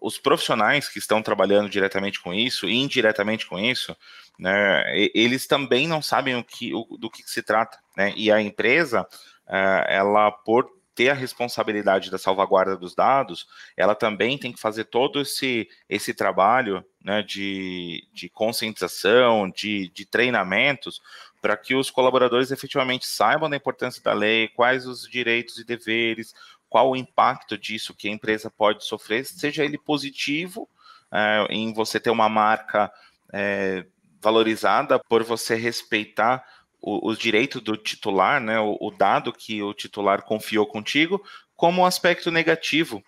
os 0.00 0.18
profissionais 0.18 0.88
que 0.88 0.98
estão 0.98 1.22
trabalhando 1.22 1.68
diretamente 1.68 2.20
com 2.20 2.32
isso 2.32 2.68
indiretamente 2.68 3.46
com 3.46 3.58
isso, 3.58 3.96
né, 4.38 4.84
eles 5.14 5.46
também 5.46 5.88
não 5.88 6.02
sabem 6.02 6.36
o 6.36 6.44
que, 6.44 6.74
o, 6.74 6.84
do 6.98 7.10
que 7.10 7.22
se 7.22 7.42
trata, 7.42 7.78
né? 7.96 8.12
E 8.16 8.30
a 8.30 8.40
empresa, 8.40 9.06
eh, 9.48 9.86
ela 9.88 10.30
por 10.30 10.76
ter 10.96 11.10
a 11.10 11.14
responsabilidade 11.14 12.10
da 12.10 12.16
salvaguarda 12.16 12.74
dos 12.74 12.94
dados, 12.94 13.46
ela 13.76 13.94
também 13.94 14.38
tem 14.38 14.50
que 14.50 14.58
fazer 14.58 14.84
todo 14.84 15.20
esse, 15.20 15.68
esse 15.90 16.14
trabalho 16.14 16.82
né, 17.04 17.22
de, 17.22 18.08
de 18.14 18.30
conscientização, 18.30 19.50
de, 19.50 19.88
de 19.90 20.06
treinamentos, 20.06 21.02
para 21.46 21.56
que 21.56 21.76
os 21.76 21.92
colaboradores 21.92 22.50
efetivamente 22.50 23.06
saibam 23.06 23.48
da 23.48 23.54
importância 23.54 24.02
da 24.02 24.12
lei, 24.12 24.48
quais 24.48 24.84
os 24.84 25.08
direitos 25.08 25.58
e 25.58 25.64
deveres, 25.64 26.34
qual 26.68 26.90
o 26.90 26.96
impacto 26.96 27.56
disso 27.56 27.94
que 27.94 28.08
a 28.08 28.10
empresa 28.10 28.50
pode 28.50 28.84
sofrer, 28.84 29.24
seja 29.24 29.64
ele 29.64 29.78
positivo, 29.78 30.68
é, 31.12 31.46
em 31.48 31.72
você 31.72 32.00
ter 32.00 32.10
uma 32.10 32.28
marca 32.28 32.90
é, 33.32 33.86
valorizada 34.20 34.98
por 34.98 35.22
você 35.22 35.54
respeitar 35.54 36.44
os 36.82 37.16
direitos 37.16 37.62
do 37.62 37.76
titular, 37.76 38.40
né, 38.40 38.58
o, 38.58 38.76
o, 38.80 38.90
dado 38.90 39.32
que 39.32 39.62
o 39.62 39.72
titular 39.72 40.22
confiou 40.22 40.66
contigo, 40.66 41.22
como 41.54 41.82
um 41.82 41.86
aspecto 41.86 42.28
negativo 42.28 43.00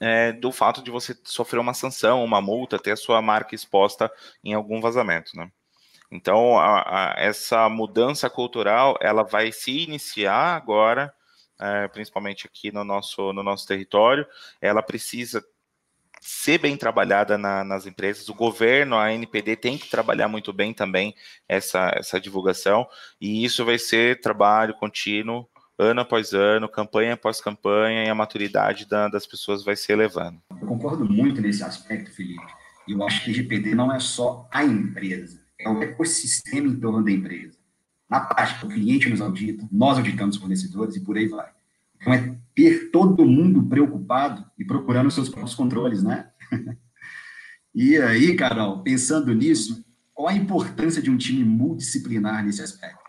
é, 0.00 0.32
do 0.32 0.50
fato 0.50 0.82
de 0.82 0.90
você 0.90 1.14
sofrer 1.24 1.60
uma 1.60 1.74
sanção, 1.74 2.24
uma 2.24 2.40
multa, 2.40 2.78
ter 2.78 2.92
a 2.92 2.96
sua 2.96 3.20
marca 3.20 3.54
exposta 3.54 4.10
em 4.42 4.54
algum 4.54 4.80
vazamento, 4.80 5.36
né? 5.36 5.50
Então, 6.14 6.56
a, 6.58 6.82
a, 6.82 7.14
essa 7.18 7.68
mudança 7.68 8.30
cultural, 8.30 8.96
ela 9.00 9.22
vai 9.22 9.50
se 9.52 9.82
iniciar 9.82 10.56
agora 10.56 11.12
é, 11.60 11.88
principalmente 11.88 12.46
aqui 12.46 12.72
no 12.72 12.84
nosso, 12.84 13.32
no 13.32 13.42
nosso 13.42 13.66
território, 13.66 14.26
ela 14.60 14.82
precisa 14.82 15.44
ser 16.20 16.58
bem 16.58 16.76
trabalhada 16.76 17.36
na, 17.36 17.62
nas 17.62 17.86
empresas. 17.86 18.28
O 18.28 18.34
governo, 18.34 18.96
a 18.96 19.12
NPD, 19.12 19.56
tem 19.56 19.78
que 19.78 19.88
trabalhar 19.90 20.28
muito 20.28 20.52
bem 20.52 20.72
também 20.72 21.14
essa, 21.48 21.92
essa 21.94 22.20
divulgação, 22.20 22.86
e 23.20 23.44
isso 23.44 23.64
vai 23.64 23.78
ser 23.78 24.20
trabalho 24.20 24.74
contínuo, 24.74 25.48
ano 25.78 26.00
após 26.00 26.32
ano, 26.32 26.68
campanha 26.68 27.14
após 27.14 27.40
campanha, 27.40 28.04
e 28.04 28.08
a 28.08 28.14
maturidade 28.14 28.86
da, 28.86 29.08
das 29.08 29.26
pessoas 29.26 29.64
vai 29.64 29.76
se 29.76 29.92
elevando. 29.92 30.40
Eu 30.60 30.66
concordo 30.66 31.04
muito 31.04 31.40
nesse 31.40 31.62
aspecto, 31.62 32.12
Felipe. 32.12 32.46
Eu 32.86 33.02
acho 33.04 33.24
que 33.24 33.30
a 33.30 33.34
LGPD 33.34 33.74
não 33.74 33.92
é 33.92 33.98
só 33.98 34.48
a 34.50 34.62
empresa, 34.62 35.43
é 35.64 35.68
o 35.68 35.82
ecossistema 35.82 36.68
em 36.68 36.78
torno 36.78 37.02
da 37.02 37.10
empresa. 37.10 37.58
Na 38.08 38.20
prática, 38.20 38.66
o 38.66 38.68
cliente 38.68 39.08
nos 39.08 39.20
audita, 39.20 39.66
nós 39.72 39.96
auditamos 39.96 40.36
fornecedores 40.36 40.94
e 40.94 41.00
por 41.00 41.16
aí 41.16 41.26
vai. 41.26 41.50
Então, 41.96 42.12
é 42.12 42.36
ter 42.54 42.90
todo 42.90 43.24
mundo 43.24 43.62
preocupado 43.62 44.44
e 44.58 44.64
procurando 44.64 45.10
seus 45.10 45.28
próprios 45.28 45.54
controles, 45.54 46.02
né? 46.02 46.30
e 47.74 47.96
aí, 47.96 48.36
Carol, 48.36 48.82
pensando 48.82 49.32
nisso, 49.34 49.84
qual 50.12 50.28
a 50.28 50.34
importância 50.34 51.02
de 51.02 51.10
um 51.10 51.16
time 51.16 51.42
multidisciplinar 51.42 52.44
nesse 52.44 52.62
aspecto? 52.62 53.02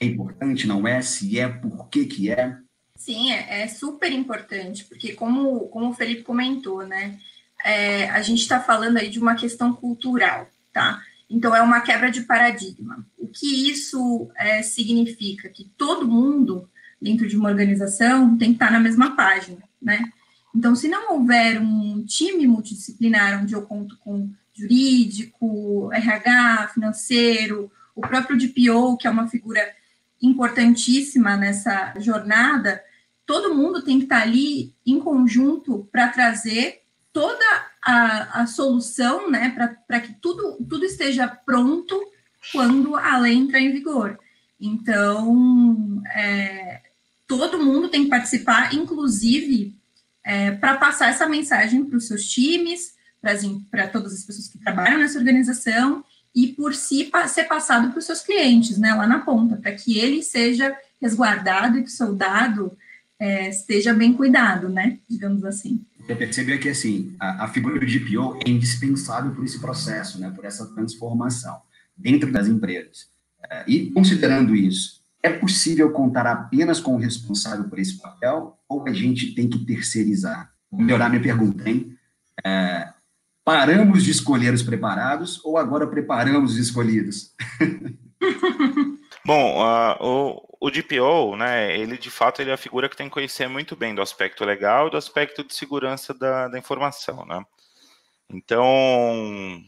É 0.00 0.06
importante, 0.06 0.66
não 0.66 0.86
é? 0.86 1.00
Se 1.02 1.38
é, 1.38 1.48
por 1.48 1.88
que 1.88 2.04
que 2.04 2.30
é? 2.30 2.56
Sim, 2.94 3.32
é, 3.32 3.62
é 3.62 3.68
super 3.68 4.12
importante, 4.12 4.84
porque 4.84 5.14
como, 5.14 5.68
como 5.68 5.88
o 5.88 5.94
Felipe 5.94 6.22
comentou, 6.22 6.86
né? 6.86 7.18
É, 7.64 8.08
a 8.10 8.22
gente 8.22 8.40
está 8.40 8.60
falando 8.60 8.98
aí 8.98 9.08
de 9.08 9.18
uma 9.18 9.34
questão 9.34 9.72
cultural, 9.72 10.48
tá? 10.72 11.02
Então, 11.30 11.54
é 11.54 11.62
uma 11.62 11.80
quebra 11.80 12.10
de 12.10 12.22
paradigma. 12.22 13.06
O 13.16 13.28
que 13.28 13.70
isso 13.70 14.28
é, 14.36 14.62
significa? 14.62 15.48
Que 15.48 15.70
todo 15.76 16.08
mundo, 16.08 16.68
dentro 17.00 17.28
de 17.28 17.36
uma 17.36 17.48
organização, 17.48 18.36
tem 18.36 18.48
que 18.48 18.56
estar 18.56 18.72
na 18.72 18.80
mesma 18.80 19.14
página, 19.14 19.62
né? 19.80 20.10
Então, 20.54 20.74
se 20.74 20.88
não 20.88 21.14
houver 21.14 21.60
um 21.60 22.04
time 22.04 22.46
multidisciplinar, 22.46 23.40
onde 23.40 23.54
eu 23.54 23.62
conto 23.62 23.96
com 23.98 24.28
jurídico, 24.52 25.90
RH, 25.92 26.72
financeiro, 26.74 27.70
o 27.94 28.00
próprio 28.00 28.36
DPO, 28.36 28.96
que 28.96 29.06
é 29.06 29.10
uma 29.10 29.28
figura 29.28 29.60
importantíssima 30.20 31.36
nessa 31.36 31.94
jornada, 31.98 32.82
todo 33.24 33.54
mundo 33.54 33.82
tem 33.82 33.98
que 33.98 34.04
estar 34.04 34.22
ali 34.22 34.74
em 34.84 34.98
conjunto 34.98 35.88
para 35.92 36.08
trazer 36.08 36.82
toda 37.12 37.69
a, 37.82 38.42
a 38.42 38.46
solução, 38.46 39.30
né, 39.30 39.50
para 39.86 40.00
que 40.00 40.14
tudo, 40.14 40.56
tudo 40.68 40.84
esteja 40.84 41.28
pronto 41.28 42.00
quando 42.52 42.96
a 42.96 43.18
lei 43.18 43.34
entrar 43.34 43.60
em 43.60 43.72
vigor. 43.72 44.18
Então, 44.60 46.02
é, 46.14 46.82
todo 47.26 47.64
mundo 47.64 47.88
tem 47.88 48.04
que 48.04 48.10
participar, 48.10 48.74
inclusive 48.74 49.74
é, 50.24 50.50
para 50.52 50.76
passar 50.76 51.08
essa 51.08 51.28
mensagem 51.28 51.84
para 51.84 51.96
os 51.96 52.06
seus 52.06 52.26
times, 52.28 52.94
para 53.70 53.88
todas 53.88 54.12
as 54.12 54.24
pessoas 54.24 54.48
que 54.48 54.58
trabalham 54.58 54.98
nessa 54.98 55.18
organização 55.18 56.04
e 56.34 56.48
por 56.48 56.74
si 56.74 57.10
ser 57.28 57.44
passado 57.44 57.90
para 57.90 57.98
os 57.98 58.04
seus 58.04 58.20
clientes, 58.20 58.78
né, 58.78 58.94
lá 58.94 59.06
na 59.06 59.20
ponta, 59.20 59.56
para 59.56 59.72
que 59.72 59.98
ele 59.98 60.22
seja 60.22 60.76
resguardado 61.00 61.78
e 61.78 61.82
que 61.82 61.88
o 61.88 61.92
soldado 61.92 62.76
é, 63.18 63.48
esteja 63.48 63.92
bem 63.92 64.12
cuidado, 64.12 64.68
né, 64.68 64.98
digamos 65.08 65.44
assim. 65.44 65.84
Eu 66.08 66.16
percebi 66.16 66.58
que 66.58 66.68
assim 66.68 67.14
a, 67.20 67.44
a 67.44 67.48
figura 67.48 67.78
do 67.78 67.86
GPO 67.86 68.38
é 68.46 68.50
indispensável 68.50 69.32
por 69.32 69.44
esse 69.44 69.60
processo, 69.60 70.20
né, 70.20 70.30
por 70.30 70.44
essa 70.44 70.66
transformação 70.74 71.60
dentro 71.96 72.32
das 72.32 72.48
empresas. 72.48 73.08
É, 73.50 73.64
e 73.66 73.90
considerando 73.90 74.54
isso, 74.54 75.00
é 75.22 75.30
possível 75.30 75.90
contar 75.92 76.26
apenas 76.26 76.80
com 76.80 76.94
o 76.94 76.98
responsável 76.98 77.68
por 77.68 77.78
esse 77.78 77.98
papel 78.00 78.58
ou 78.68 78.86
a 78.86 78.92
gente 78.92 79.34
tem 79.34 79.48
que 79.48 79.64
terceirizar? 79.64 80.52
Vou 80.70 80.80
melhorar 80.80 81.08
minha 81.08 81.22
pergunta, 81.22 81.68
hein? 81.68 81.96
É, 82.44 82.88
paramos 83.44 84.04
de 84.04 84.10
escolher 84.10 84.54
os 84.54 84.62
preparados 84.62 85.44
ou 85.44 85.58
agora 85.58 85.86
preparamos 85.86 86.52
os 86.52 86.58
escolhidos? 86.58 87.34
Bom, 89.26 89.62
uh, 89.62 89.96
o, 90.00 90.49
o 90.60 90.70
DPO, 90.70 91.36
né, 91.36 91.74
ele 91.76 91.96
de 91.96 92.10
fato 92.10 92.42
ele 92.42 92.50
é 92.50 92.52
a 92.52 92.58
figura 92.58 92.88
que 92.88 92.96
tem 92.96 93.08
que 93.08 93.14
conhecer 93.14 93.48
muito 93.48 93.74
bem 93.74 93.94
do 93.94 94.02
aspecto 94.02 94.44
legal 94.44 94.86
e 94.88 94.90
do 94.90 94.96
aspecto 94.98 95.42
de 95.42 95.54
segurança 95.54 96.12
da, 96.12 96.48
da 96.48 96.58
informação, 96.58 97.24
né? 97.24 97.42
Então, 98.32 99.64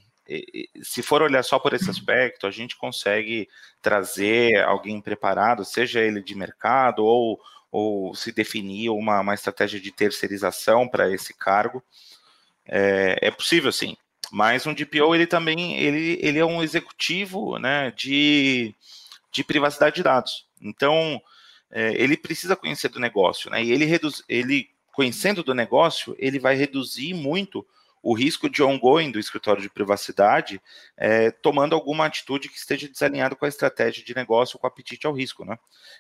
se 0.83 1.03
for 1.03 1.23
olhar 1.23 1.43
só 1.43 1.59
por 1.59 1.73
esse 1.73 1.91
aspecto, 1.91 2.47
a 2.47 2.51
gente 2.51 2.77
consegue 2.77 3.49
trazer 3.81 4.63
alguém 4.65 5.01
preparado, 5.01 5.65
seja 5.65 6.01
ele 6.01 6.23
de 6.23 6.35
mercado 6.35 7.05
ou, 7.05 7.41
ou 7.71 8.15
se 8.15 8.31
definir 8.31 8.91
uma, 8.91 9.21
uma 9.21 9.35
estratégia 9.35 9.81
de 9.81 9.91
terceirização 9.91 10.87
para 10.87 11.11
esse 11.13 11.35
cargo. 11.35 11.83
É, 12.67 13.19
é, 13.21 13.31
possível, 13.31 13.73
sim. 13.73 13.97
Mas 14.31 14.67
um 14.67 14.75
DPO, 14.75 15.15
ele 15.15 15.27
também 15.27 15.77
ele, 15.79 16.19
ele 16.23 16.39
é 16.39 16.45
um 16.45 16.63
executivo 16.63 17.59
né, 17.59 17.91
de, 17.91 18.75
de 19.33 19.43
privacidade 19.43 19.97
de 19.97 20.03
dados. 20.03 20.47
Então, 20.63 21.21
é, 21.71 21.93
ele 21.95 22.17
precisa 22.17 22.55
conhecer 22.55 22.89
do 22.89 23.01
negócio, 23.01 23.51
né? 23.51 23.63
E 23.63 23.73
ele, 23.73 23.85
reduz, 23.85 24.23
ele, 24.29 24.69
conhecendo 24.93 25.43
do 25.43 25.55
negócio, 25.55 26.15
ele 26.19 26.39
vai 26.39 26.55
reduzir 26.55 27.15
muito 27.15 27.67
o 28.03 28.15
risco 28.15 28.51
de 28.51 28.63
ongoing 28.63 29.13
do 29.13 29.19
escritório 29.19 29.63
de 29.63 29.71
privacidade, 29.71 30.61
é, 30.97 31.31
tomando 31.31 31.75
alguma 31.75 32.05
atitude 32.05 32.49
que 32.49 32.59
esteja 32.59 32.89
desalinhada 32.89 33.37
com 33.37 33.45
a 33.45 33.49
estratégia 33.49 34.05
de 34.05 34.15
negócio, 34.15 34.59
com 34.59 34.67
o 34.67 34.69
apetite 34.69 35.07
ao 35.07 35.13
risco, 35.13 35.45
né? 35.45 35.57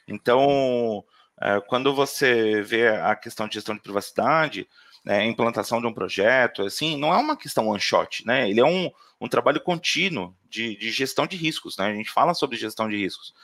Então, 0.07 1.05
é, 1.41 1.61
quando 1.61 1.95
você 1.95 2.61
vê 2.61 2.89
a 2.89 3.15
questão 3.15 3.47
de 3.47 3.55
gestão 3.55 3.75
de 3.75 3.81
privacidade, 3.81 4.69
né, 5.05 5.25
implantação 5.27 5.81
de 5.81 5.87
um 5.87 5.93
projeto, 5.93 6.63
assim, 6.63 6.97
não 6.97 7.13
é 7.13 7.17
uma 7.17 7.37
questão 7.37 7.69
one 7.69 7.81
shot, 7.81 8.25
né? 8.27 8.49
Ele 8.49 8.61
é 8.61 8.65
um, 8.65 8.91
um 9.21 9.29
trabalho 9.29 9.61
contínuo 9.61 10.35
de, 10.49 10.77
de 10.77 10.91
gestão 10.91 11.27
de 11.27 11.37
riscos, 11.37 11.77
né? 11.77 11.87
A 11.87 11.95
gente 11.95 12.11
fala 12.11 12.35
sobre 12.35 12.57
gestão 12.57 12.89
de 12.89 12.97
riscos. 12.97 13.35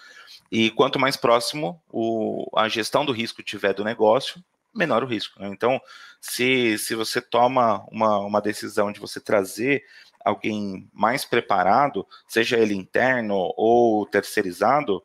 E 0.50 0.70
quanto 0.70 0.98
mais 0.98 1.16
próximo 1.16 1.82
o, 1.90 2.48
a 2.56 2.68
gestão 2.68 3.04
do 3.04 3.12
risco 3.12 3.42
tiver 3.42 3.74
do 3.74 3.84
negócio, 3.84 4.42
menor 4.74 5.02
o 5.02 5.06
risco. 5.06 5.40
Né? 5.40 5.48
Então, 5.48 5.80
se, 6.20 6.78
se 6.78 6.94
você 6.94 7.20
toma 7.20 7.84
uma, 7.90 8.18
uma 8.18 8.40
decisão 8.40 8.92
de 8.92 9.00
você 9.00 9.20
trazer 9.20 9.84
alguém 10.24 10.88
mais 10.92 11.24
preparado, 11.24 12.06
seja 12.26 12.56
ele 12.56 12.74
interno 12.74 13.52
ou 13.56 14.06
terceirizado, 14.06 15.02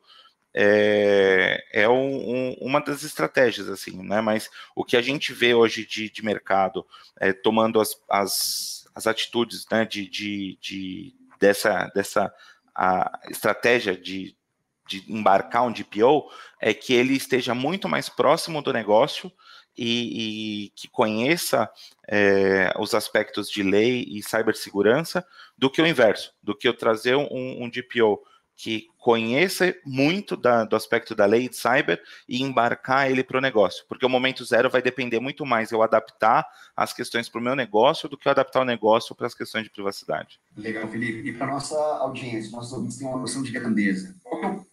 é, 0.54 1.64
é 1.72 1.88
um, 1.88 2.30
um, 2.30 2.56
uma 2.60 2.80
das 2.80 3.02
estratégias, 3.02 3.68
assim, 3.68 4.00
né? 4.02 4.20
Mas 4.20 4.48
o 4.74 4.84
que 4.84 4.96
a 4.96 5.02
gente 5.02 5.32
vê 5.32 5.52
hoje 5.52 5.84
de, 5.84 6.08
de 6.08 6.24
mercado, 6.24 6.86
é, 7.18 7.32
tomando 7.32 7.80
as, 7.80 8.00
as, 8.08 8.88
as 8.94 9.06
atitudes 9.08 9.66
né, 9.70 9.84
de, 9.84 10.08
de, 10.08 10.56
de, 10.60 11.14
dessa, 11.40 11.90
dessa 11.94 12.32
a 12.72 13.20
estratégia 13.28 13.96
de, 13.96 14.36
de 14.86 15.04
embarcar 15.08 15.64
um 15.64 15.72
DPO, 15.72 16.30
é 16.60 16.72
que 16.72 16.94
ele 16.94 17.14
esteja 17.14 17.54
muito 17.54 17.88
mais 17.88 18.08
próximo 18.08 18.62
do 18.62 18.72
negócio 18.72 19.32
e, 19.76 20.66
e 20.66 20.68
que 20.70 20.86
conheça 20.86 21.68
é, 22.08 22.72
os 22.78 22.94
aspectos 22.94 23.50
de 23.50 23.62
lei 23.62 24.04
e 24.08 24.22
cibersegurança 24.22 25.26
do 25.58 25.68
que 25.68 25.82
o 25.82 25.86
inverso, 25.86 26.32
do 26.40 26.56
que 26.56 26.68
eu 26.68 26.74
trazer 26.74 27.16
um, 27.16 27.64
um 27.64 27.68
DPO 27.68 28.22
que 28.56 28.86
conheça 28.98 29.74
muito 29.84 30.36
da, 30.36 30.64
do 30.64 30.76
aspecto 30.76 31.14
da 31.14 31.26
lei 31.26 31.48
de 31.48 31.56
cyber 31.56 32.00
e 32.28 32.42
embarcar 32.42 33.10
ele 33.10 33.24
para 33.24 33.38
o 33.38 33.40
negócio, 33.40 33.84
porque 33.88 34.06
o 34.06 34.08
momento 34.08 34.44
zero 34.44 34.70
vai 34.70 34.80
depender 34.80 35.18
muito 35.18 35.44
mais 35.44 35.72
eu 35.72 35.82
adaptar 35.82 36.46
as 36.76 36.92
questões 36.92 37.28
para 37.28 37.40
o 37.40 37.44
meu 37.44 37.56
negócio 37.56 38.08
do 38.08 38.16
que 38.16 38.28
eu 38.28 38.32
adaptar 38.32 38.62
o 38.62 38.64
negócio 38.64 39.14
para 39.14 39.26
as 39.26 39.34
questões 39.34 39.64
de 39.64 39.70
privacidade. 39.70 40.40
Legal, 40.56 40.88
Felipe. 40.88 41.28
E 41.28 41.32
para 41.32 41.46
nossa 41.46 41.76
audiência, 41.76 42.50
nossos 42.52 42.72
ouvintes 42.72 42.96
têm 42.96 43.08
uma 43.08 43.18
noção 43.18 43.42
de 43.42 43.50
grandeza. 43.50 44.14
Qual 44.22 44.42
é 44.42 44.46
o 44.46 44.66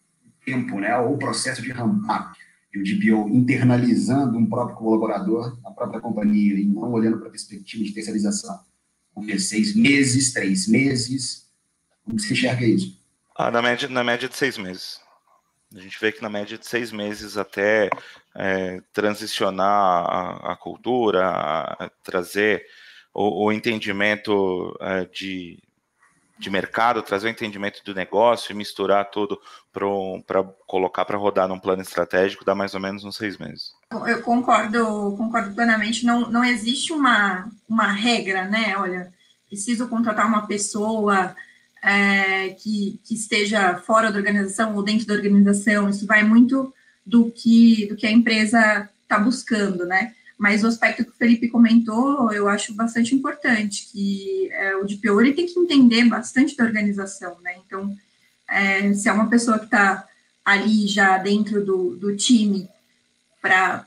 tempo, 0.45 0.79
né, 0.79 0.97
ou 0.97 1.13
o 1.13 1.17
processo 1.17 1.61
de 1.61 1.71
ramp-up 1.71 2.37
e 2.73 2.79
o 2.79 2.83
DPO 2.83 3.29
internalizando 3.29 4.37
um 4.37 4.47
próprio 4.47 4.77
colaborador 4.77 5.59
na 5.61 5.71
própria 5.71 5.99
companhia 5.99 6.59
e 6.59 6.65
não 6.65 6.91
olhando 6.91 7.17
para 7.17 7.27
a 7.27 7.31
perspectiva 7.31 7.83
de 7.83 7.93
terceirização. 7.93 8.59
Porque 9.13 9.37
seis 9.37 9.75
meses, 9.75 10.31
três 10.31 10.67
meses, 10.67 11.49
como 12.05 12.17
você 12.17 12.33
enxerga 12.33 12.65
isso? 12.65 13.00
Ah, 13.35 13.51
na, 13.51 13.61
média, 13.61 13.87
na 13.89 14.03
média 14.03 14.27
de 14.27 14.35
seis 14.35 14.57
meses. 14.57 14.99
A 15.75 15.79
gente 15.79 15.97
vê 15.99 16.11
que 16.11 16.21
na 16.21 16.29
média 16.29 16.57
de 16.57 16.65
seis 16.67 16.91
meses 16.91 17.37
até 17.37 17.89
é, 18.35 18.81
transicionar 18.91 20.05
a, 20.05 20.51
a 20.53 20.55
cultura, 20.57 21.27
a, 21.27 21.85
a 21.85 21.89
trazer 22.03 22.65
o, 23.13 23.45
o 23.45 23.51
entendimento 23.51 24.77
é, 24.81 25.05
de 25.05 25.61
de 26.41 26.49
mercado, 26.49 27.03
trazer 27.03 27.27
o 27.27 27.29
entendimento 27.29 27.83
do 27.85 27.93
negócio 27.93 28.51
e 28.51 28.55
misturar 28.55 29.11
tudo 29.11 29.39
para 29.71 30.43
colocar 30.65 31.05
para 31.05 31.17
rodar 31.17 31.47
num 31.47 31.59
plano 31.59 31.83
estratégico, 31.83 32.43
dá 32.43 32.55
mais 32.55 32.73
ou 32.73 32.79
menos 32.79 33.03
uns 33.03 33.15
seis 33.15 33.37
meses. 33.37 33.73
Eu 34.07 34.23
concordo, 34.23 35.15
concordo 35.15 35.53
plenamente. 35.53 36.03
Não, 36.03 36.31
não 36.31 36.43
existe 36.43 36.91
uma, 36.91 37.47
uma 37.69 37.91
regra, 37.91 38.45
né? 38.45 38.75
Olha, 38.75 39.13
preciso 39.47 39.87
contratar 39.87 40.25
uma 40.25 40.47
pessoa 40.47 41.35
é, 41.81 42.49
que, 42.49 42.99
que 43.03 43.15
esteja 43.15 43.75
fora 43.79 44.11
da 44.11 44.17
organização 44.17 44.75
ou 44.75 44.83
dentro 44.83 45.07
da 45.07 45.13
organização. 45.13 45.89
Isso 45.89 46.05
vai 46.05 46.23
muito 46.23 46.73
do 47.05 47.31
que, 47.31 47.87
do 47.87 47.95
que 47.95 48.05
a 48.05 48.11
empresa 48.11 48.89
está 49.01 49.17
buscando, 49.17 49.85
né? 49.85 50.13
Mas 50.37 50.63
o 50.63 50.67
aspecto 50.67 51.03
que 51.03 51.11
o 51.11 51.15
Felipe 51.15 51.49
comentou, 51.49 52.31
eu 52.31 52.47
acho 52.47 52.73
bastante 52.73 53.13
importante, 53.13 53.87
que 53.91 54.49
é, 54.51 54.75
o 54.75 54.85
DPO 54.85 55.21
ele 55.21 55.33
tem 55.33 55.45
que 55.45 55.59
entender 55.59 56.05
bastante 56.05 56.55
da 56.55 56.63
organização, 56.63 57.37
né? 57.41 57.55
Então, 57.65 57.95
é, 58.49 58.93
se 58.93 59.07
é 59.07 59.11
uma 59.11 59.29
pessoa 59.29 59.59
que 59.59 59.65
está 59.65 60.07
ali 60.43 60.87
já 60.87 61.17
dentro 61.17 61.63
do, 61.63 61.95
do 61.95 62.15
time 62.15 62.67
para 63.41 63.85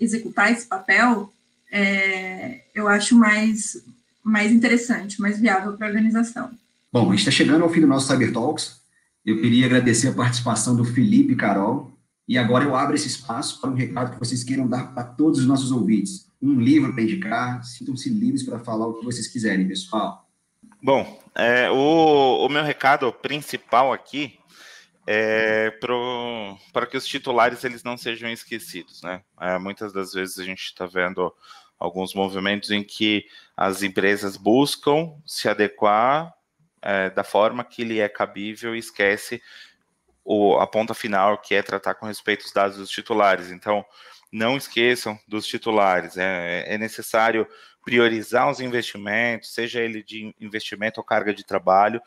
executar 0.00 0.52
esse 0.52 0.66
papel, 0.66 1.32
é, 1.70 2.62
eu 2.74 2.86
acho 2.86 3.16
mais, 3.16 3.82
mais 4.22 4.52
interessante, 4.52 5.20
mais 5.20 5.38
viável 5.38 5.76
para 5.76 5.86
a 5.86 5.90
organização. 5.90 6.50
Bom, 6.94 7.08
a 7.08 7.10
gente 7.10 7.18
está 7.18 7.32
chegando 7.32 7.64
ao 7.64 7.68
fim 7.68 7.80
do 7.80 7.88
nosso 7.88 8.06
Cyber 8.06 8.32
Talks. 8.32 8.80
Eu 9.26 9.40
queria 9.40 9.66
agradecer 9.66 10.10
a 10.10 10.12
participação 10.12 10.76
do 10.76 10.84
Felipe 10.84 11.32
e 11.32 11.36
Carol, 11.36 11.90
e 12.28 12.38
agora 12.38 12.62
eu 12.62 12.76
abro 12.76 12.94
esse 12.94 13.08
espaço 13.08 13.60
para 13.60 13.68
um 13.68 13.74
recado 13.74 14.12
que 14.12 14.18
vocês 14.20 14.44
queiram 14.44 14.68
dar 14.68 14.94
para 14.94 15.02
todos 15.02 15.40
os 15.40 15.44
nossos 15.44 15.72
ouvintes. 15.72 16.30
Um 16.40 16.60
livro 16.60 16.92
para 16.92 17.02
indicar, 17.02 17.64
sintam-se 17.64 18.08
livres 18.10 18.44
para 18.44 18.60
falar 18.60 18.86
o 18.86 18.94
que 18.94 19.04
vocês 19.04 19.26
quiserem, 19.26 19.66
pessoal. 19.66 20.28
Bom, 20.80 21.20
é, 21.34 21.68
o, 21.68 22.46
o 22.46 22.48
meu 22.48 22.62
recado 22.62 23.12
principal 23.12 23.92
aqui 23.92 24.38
é 25.04 25.72
para 26.72 26.86
que 26.86 26.96
os 26.96 27.08
titulares 27.08 27.64
eles 27.64 27.82
não 27.82 27.96
sejam 27.96 28.30
esquecidos, 28.30 29.02
né? 29.02 29.20
É, 29.40 29.58
muitas 29.58 29.92
das 29.92 30.12
vezes 30.12 30.38
a 30.38 30.44
gente 30.44 30.62
está 30.62 30.86
vendo 30.86 31.34
alguns 31.76 32.14
movimentos 32.14 32.70
em 32.70 32.84
que 32.84 33.24
as 33.56 33.82
empresas 33.82 34.36
buscam 34.36 35.12
se 35.26 35.48
adequar 35.48 36.32
é, 36.84 37.08
da 37.08 37.24
forma 37.24 37.64
que 37.64 37.82
lhe 37.82 37.98
é 37.98 38.08
cabível 38.08 38.76
e 38.76 38.78
esquece 38.78 39.42
o, 40.22 40.58
a 40.58 40.66
ponta 40.66 40.92
final, 40.92 41.38
que 41.38 41.54
é 41.54 41.62
tratar 41.62 41.94
com 41.94 42.06
respeito 42.06 42.42
aos 42.42 42.52
dados 42.52 42.76
dos 42.76 42.90
titulares. 42.90 43.50
Então, 43.50 43.84
não 44.30 44.56
esqueçam 44.56 45.18
dos 45.26 45.46
titulares. 45.46 46.16
É, 46.18 46.74
é 46.74 46.78
necessário 46.78 47.48
priorizar 47.82 48.50
os 48.50 48.60
investimentos, 48.60 49.54
seja 49.54 49.80
ele 49.80 50.02
de 50.02 50.34
investimento 50.40 51.00
ou 51.00 51.04
carga 51.04 51.32
de 51.32 51.44
trabalho, 51.44 52.02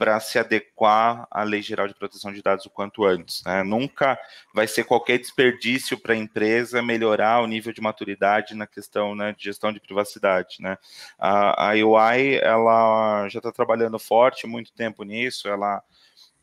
para 0.00 0.18
se 0.18 0.38
adequar 0.38 1.28
à 1.30 1.42
Lei 1.42 1.60
Geral 1.60 1.86
de 1.86 1.94
Proteção 1.94 2.32
de 2.32 2.40
Dados 2.40 2.64
o 2.64 2.70
quanto 2.70 3.04
antes. 3.04 3.44
Né? 3.44 3.62
Nunca 3.62 4.18
vai 4.54 4.66
ser 4.66 4.84
qualquer 4.84 5.18
desperdício 5.18 6.00
para 6.00 6.14
a 6.14 6.16
empresa 6.16 6.80
melhorar 6.80 7.42
o 7.42 7.46
nível 7.46 7.70
de 7.70 7.82
maturidade 7.82 8.54
na 8.54 8.66
questão 8.66 9.14
né, 9.14 9.34
de 9.36 9.44
gestão 9.44 9.70
de 9.70 9.78
privacidade. 9.78 10.56
Né? 10.58 10.78
A, 11.18 11.68
a 11.68 11.72
UI 11.72 12.36
ela 12.36 13.28
já 13.28 13.40
está 13.40 13.52
trabalhando 13.52 13.98
forte 13.98 14.46
muito 14.46 14.72
tempo 14.72 15.02
nisso, 15.02 15.46
ela 15.48 15.82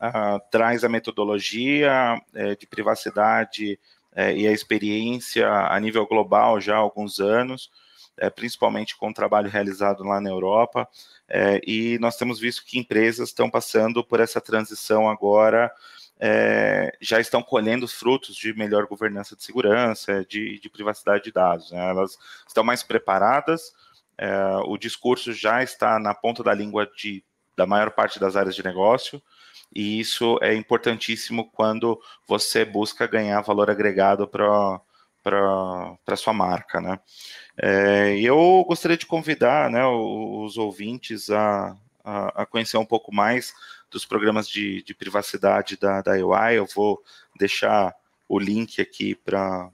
uh, 0.00 0.40
traz 0.52 0.84
a 0.84 0.88
metodologia 0.88 2.16
é, 2.32 2.54
de 2.54 2.64
privacidade 2.64 3.76
é, 4.14 4.36
e 4.36 4.46
a 4.46 4.52
experiência 4.52 5.50
a 5.50 5.80
nível 5.80 6.06
global 6.06 6.60
já 6.60 6.76
há 6.76 6.78
alguns 6.78 7.18
anos, 7.18 7.72
é, 8.18 8.30
principalmente 8.30 8.96
com 8.96 9.08
o 9.08 9.14
trabalho 9.14 9.50
realizado 9.50 10.04
lá 10.04 10.20
na 10.20 10.28
Europa. 10.30 10.88
É, 11.28 11.60
e 11.66 11.98
nós 11.98 12.16
temos 12.16 12.38
visto 12.38 12.64
que 12.64 12.78
empresas 12.78 13.28
estão 13.28 13.50
passando 13.50 14.02
por 14.04 14.20
essa 14.20 14.40
transição 14.40 15.08
agora, 15.08 15.72
é, 16.20 16.92
já 17.00 17.20
estão 17.20 17.42
colhendo 17.42 17.84
os 17.84 17.92
frutos 17.92 18.34
de 18.34 18.52
melhor 18.52 18.86
governança 18.86 19.36
de 19.36 19.42
segurança, 19.44 20.24
de, 20.24 20.58
de 20.58 20.68
privacidade 20.68 21.24
de 21.24 21.32
dados. 21.32 21.70
Né? 21.70 21.90
Elas 21.90 22.18
estão 22.46 22.64
mais 22.64 22.82
preparadas, 22.82 23.72
é, 24.16 24.32
o 24.64 24.76
discurso 24.76 25.32
já 25.32 25.62
está 25.62 25.98
na 25.98 26.12
ponta 26.12 26.42
da 26.42 26.52
língua 26.52 26.90
de, 26.96 27.22
da 27.56 27.66
maior 27.66 27.90
parte 27.92 28.18
das 28.18 28.34
áreas 28.34 28.56
de 28.56 28.64
negócio, 28.64 29.22
e 29.74 30.00
isso 30.00 30.38
é 30.42 30.54
importantíssimo 30.54 31.50
quando 31.52 32.00
você 32.26 32.64
busca 32.64 33.06
ganhar 33.06 33.40
valor 33.42 33.70
agregado 33.70 34.26
para 34.26 34.80
para 36.04 36.16
sua 36.16 36.32
marca, 36.32 36.80
né? 36.80 36.98
É, 37.60 38.18
eu 38.20 38.64
gostaria 38.66 38.96
de 38.96 39.06
convidar 39.06 39.68
né, 39.70 39.84
os 39.84 40.56
ouvintes 40.56 41.28
a, 41.30 41.76
a, 42.04 42.42
a, 42.42 42.46
conhecer 42.46 42.76
um 42.76 42.86
pouco 42.86 43.12
mais 43.12 43.52
dos 43.90 44.04
programas 44.04 44.48
de, 44.48 44.82
de 44.82 44.94
privacidade 44.94 45.76
da, 45.76 46.00
da 46.00 46.12
UI. 46.12 46.56
Eu 46.56 46.66
vou 46.66 47.02
deixar 47.36 47.94
o 48.28 48.38
link 48.38 48.80
aqui 48.80 49.14
para 49.14 49.70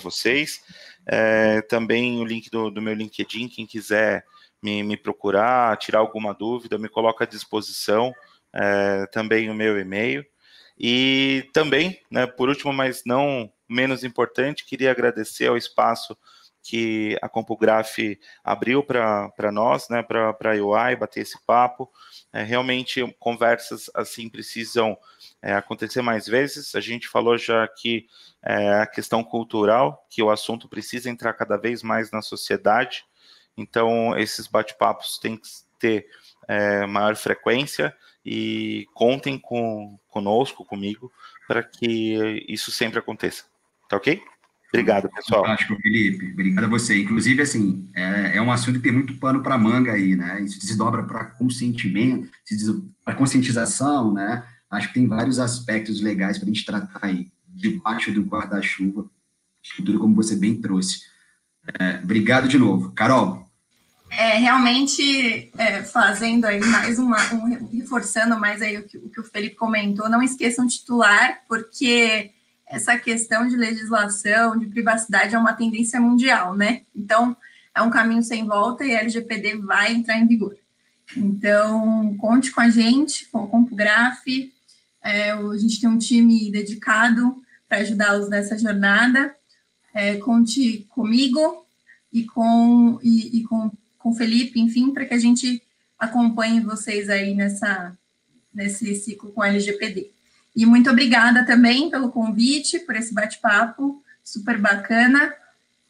vocês. 0.00 0.62
É, 1.06 1.60
também 1.62 2.18
o 2.20 2.24
link 2.24 2.50
do, 2.50 2.70
do, 2.70 2.80
meu 2.80 2.94
LinkedIn, 2.94 3.48
quem 3.48 3.66
quiser 3.66 4.24
me, 4.62 4.82
me, 4.82 4.96
procurar, 4.96 5.76
tirar 5.76 5.98
alguma 5.98 6.32
dúvida, 6.32 6.78
me 6.78 6.88
coloca 6.88 7.24
à 7.24 7.26
disposição. 7.26 8.12
É, 8.52 9.06
também 9.06 9.50
o 9.50 9.54
meu 9.54 9.78
e-mail. 9.78 10.24
E 10.78 11.48
também, 11.52 12.00
né, 12.10 12.26
por 12.26 12.48
último, 12.48 12.72
mas 12.72 13.02
não 13.04 13.52
menos 13.68 14.04
importante, 14.04 14.64
queria 14.64 14.90
agradecer 14.90 15.46
ao 15.46 15.56
espaço 15.56 16.16
que 16.62 17.16
a 17.22 17.28
CompuGraph 17.28 18.18
abriu 18.44 18.82
para 18.82 19.50
nós, 19.50 19.88
né, 19.88 20.02
para 20.02 20.30
a 20.30 20.54
UI, 20.54 20.96
bater 20.96 21.20
esse 21.20 21.40
papo. 21.46 21.90
É, 22.32 22.42
realmente, 22.42 23.02
conversas 23.18 23.90
assim 23.94 24.28
precisam 24.28 24.98
é, 25.40 25.54
acontecer 25.54 26.02
mais 26.02 26.26
vezes. 26.26 26.74
A 26.74 26.80
gente 26.80 27.08
falou 27.08 27.38
já 27.38 27.66
que 27.66 28.06
é, 28.42 28.80
a 28.80 28.86
questão 28.86 29.24
cultural, 29.24 30.06
que 30.10 30.22
o 30.22 30.30
assunto 30.30 30.68
precisa 30.68 31.08
entrar 31.08 31.32
cada 31.32 31.56
vez 31.56 31.82
mais 31.82 32.10
na 32.10 32.20
sociedade. 32.20 33.04
Então, 33.56 34.16
esses 34.18 34.46
bate-papos 34.46 35.18
têm 35.18 35.36
que 35.36 35.48
ter 35.78 36.06
é, 36.46 36.86
maior 36.86 37.16
frequência 37.16 37.96
e 38.24 38.86
contem 38.92 39.38
com, 39.38 39.98
conosco, 40.08 40.64
comigo, 40.64 41.10
para 41.46 41.62
que 41.62 42.44
isso 42.46 42.70
sempre 42.70 42.98
aconteça. 42.98 43.44
Tá 43.88 43.96
ok? 43.96 44.20
Obrigado, 44.68 45.08
pessoal. 45.08 45.42
Fantástico, 45.42 45.76
Felipe. 45.80 46.32
Obrigado 46.32 46.64
a 46.64 46.68
você. 46.68 47.00
Inclusive, 47.00 47.40
assim, 47.40 47.88
é, 47.94 48.36
é 48.36 48.42
um 48.42 48.52
assunto 48.52 48.76
que 48.76 48.82
tem 48.82 48.92
muito 48.92 49.16
pano 49.16 49.42
para 49.42 49.56
manga 49.56 49.92
aí, 49.92 50.14
né? 50.14 50.42
Isso 50.42 50.60
desdobra 50.60 51.02
para 51.02 51.24
consentimento, 51.24 52.28
para 53.02 53.14
conscientização, 53.14 54.12
né? 54.12 54.44
Acho 54.70 54.88
que 54.88 54.94
tem 54.94 55.08
vários 55.08 55.38
aspectos 55.38 56.02
legais 56.02 56.36
para 56.36 56.44
a 56.44 56.52
gente 56.52 56.66
tratar 56.66 57.00
aí, 57.02 57.28
debaixo 57.48 58.12
do 58.12 58.22
guarda-chuva, 58.22 59.06
tudo 59.76 59.98
como 59.98 60.14
você 60.14 60.36
bem 60.36 60.60
trouxe. 60.60 61.00
É, 61.80 62.00
obrigado 62.02 62.46
de 62.46 62.58
novo. 62.58 62.92
Carol. 62.92 63.48
É, 64.10 64.38
realmente, 64.38 65.50
é, 65.56 65.82
fazendo 65.82 66.46
aí 66.46 66.60
mais 66.60 66.98
uma, 66.98 67.18
um, 67.34 67.68
reforçando 67.72 68.38
mais 68.38 68.60
aí 68.60 68.78
o 68.78 68.86
que, 68.86 68.98
o 68.98 69.08
que 69.08 69.20
o 69.20 69.24
Felipe 69.24 69.56
comentou, 69.56 70.08
não 70.08 70.22
esqueçam 70.22 70.66
de 70.66 70.78
titular, 70.78 71.40
porque 71.46 72.32
essa 72.68 72.98
questão 72.98 73.46
de 73.48 73.56
legislação, 73.56 74.58
de 74.58 74.66
privacidade 74.66 75.34
é 75.34 75.38
uma 75.38 75.52
tendência 75.52 76.00
mundial, 76.00 76.54
né? 76.54 76.82
Então, 76.94 77.36
é 77.74 77.82
um 77.82 77.90
caminho 77.90 78.22
sem 78.22 78.46
volta 78.46 78.84
e 78.84 78.94
a 78.94 79.00
LGPD 79.00 79.56
vai 79.58 79.92
entrar 79.92 80.18
em 80.18 80.26
vigor. 80.26 80.56
Então, 81.16 82.16
conte 82.18 82.50
com 82.50 82.60
a 82.60 82.68
gente, 82.68 83.26
com 83.26 83.44
o 83.44 83.48
CompuGraph. 83.48 84.26
É, 85.02 85.30
a 85.30 85.56
gente 85.56 85.80
tem 85.80 85.88
um 85.88 85.98
time 85.98 86.50
dedicado 86.50 87.42
para 87.68 87.78
ajudá-los 87.78 88.28
nessa 88.28 88.58
jornada. 88.58 89.34
É, 89.94 90.16
conte 90.16 90.86
comigo 90.90 91.66
e 92.12 92.24
com 92.24 92.98
e, 93.02 93.38
e 93.38 93.44
com 93.44 93.70
com 93.98 94.14
Felipe, 94.14 94.60
enfim, 94.60 94.92
para 94.92 95.04
que 95.04 95.14
a 95.14 95.18
gente 95.18 95.62
acompanhe 95.98 96.60
vocês 96.60 97.10
aí 97.10 97.34
nessa 97.34 97.96
nesse 98.54 98.94
ciclo 98.94 99.32
com 99.32 99.42
a 99.42 99.48
LGPD. 99.48 100.10
E 100.54 100.66
muito 100.66 100.90
obrigada 100.90 101.44
também 101.44 101.90
pelo 101.90 102.10
convite, 102.10 102.80
por 102.80 102.96
esse 102.96 103.14
bate-papo 103.14 104.02
super 104.28 104.58
bacana. 104.58 105.32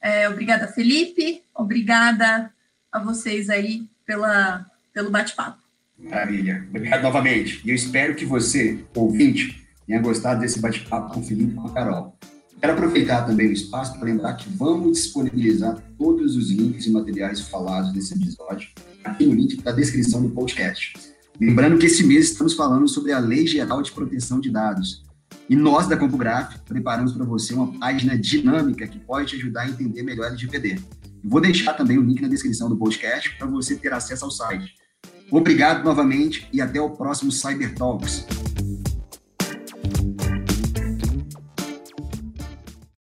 É, 0.01 0.29
obrigada, 0.29 0.69
Felipe. 0.69 1.43
Obrigada 1.55 2.53
a 2.93 2.99
vocês 2.99 3.51
aí 3.51 3.89
pela, 4.07 4.65
pelo 4.93 5.11
bate-papo. 5.11 5.59
Maravilha. 5.99 6.65
Obrigado 6.69 7.03
novamente. 7.03 7.61
E 7.65 7.71
eu 7.71 7.75
espero 7.75 8.15
que 8.15 8.25
você, 8.25 8.85
ouvinte, 8.95 9.67
tenha 9.87 10.01
gostado 10.01 10.41
desse 10.41 10.61
bate-papo 10.61 11.15
com 11.15 11.21
o 11.21 11.23
Felipe 11.23 11.53
e 11.53 11.57
com 11.57 11.67
a 11.67 11.73
Carol. 11.73 12.17
Quero 12.61 12.73
aproveitar 12.73 13.23
também 13.23 13.49
o 13.49 13.53
espaço 13.53 13.95
para 13.95 14.05
lembrar 14.05 14.35
que 14.35 14.49
vamos 14.51 14.99
disponibilizar 14.99 15.81
todos 15.97 16.37
os 16.37 16.51
links 16.51 16.87
e 16.87 16.91
materiais 16.91 17.41
falados 17.41 17.93
nesse 17.93 18.15
episódio 18.15 18.71
aqui 19.05 19.27
no 19.27 19.35
link 19.35 19.61
da 19.63 19.73
descrição 19.73 20.23
do 20.23 20.31
podcast. 20.31 20.93
Lembrando 21.41 21.79
que 21.79 21.87
esse 21.87 22.03
mês 22.03 22.31
estamos 22.31 22.55
falando 22.55 22.89
sobre 22.89 23.13
a 23.13 23.21
Lei 23.21 23.47
Geral 23.47 23.81
de 23.81 23.93
Proteção 23.93 24.41
de 24.41 24.51
Dados. 24.51 25.05
E 25.49 25.55
nós, 25.55 25.87
da 25.87 25.97
CompuGraph, 25.97 26.57
preparamos 26.67 27.13
para 27.13 27.25
você 27.25 27.55
uma 27.55 27.79
página 27.79 28.19
dinâmica 28.19 28.89
que 28.89 28.99
pode 28.99 29.29
te 29.29 29.37
ajudar 29.37 29.63
a 29.63 29.69
entender 29.69 30.03
melhor 30.03 30.25
a 30.25 30.29
LGPD. 30.29 30.81
Vou 31.23 31.41
deixar 31.41 31.75
também 31.75 31.97
o 31.97 32.03
link 32.03 32.21
na 32.21 32.29
descrição 32.29 32.69
do 32.69 32.77
podcast 32.77 33.37
para 33.39 33.47
você 33.47 33.77
ter 33.77 33.93
acesso 33.93 34.25
ao 34.25 34.31
site. 34.31 34.75
Obrigado 35.31 35.85
novamente 35.85 36.49
e 36.53 36.61
até 36.61 36.81
o 36.81 36.91
próximo 36.91 37.31
Cyber 37.31 37.75
Talks. 37.75 38.27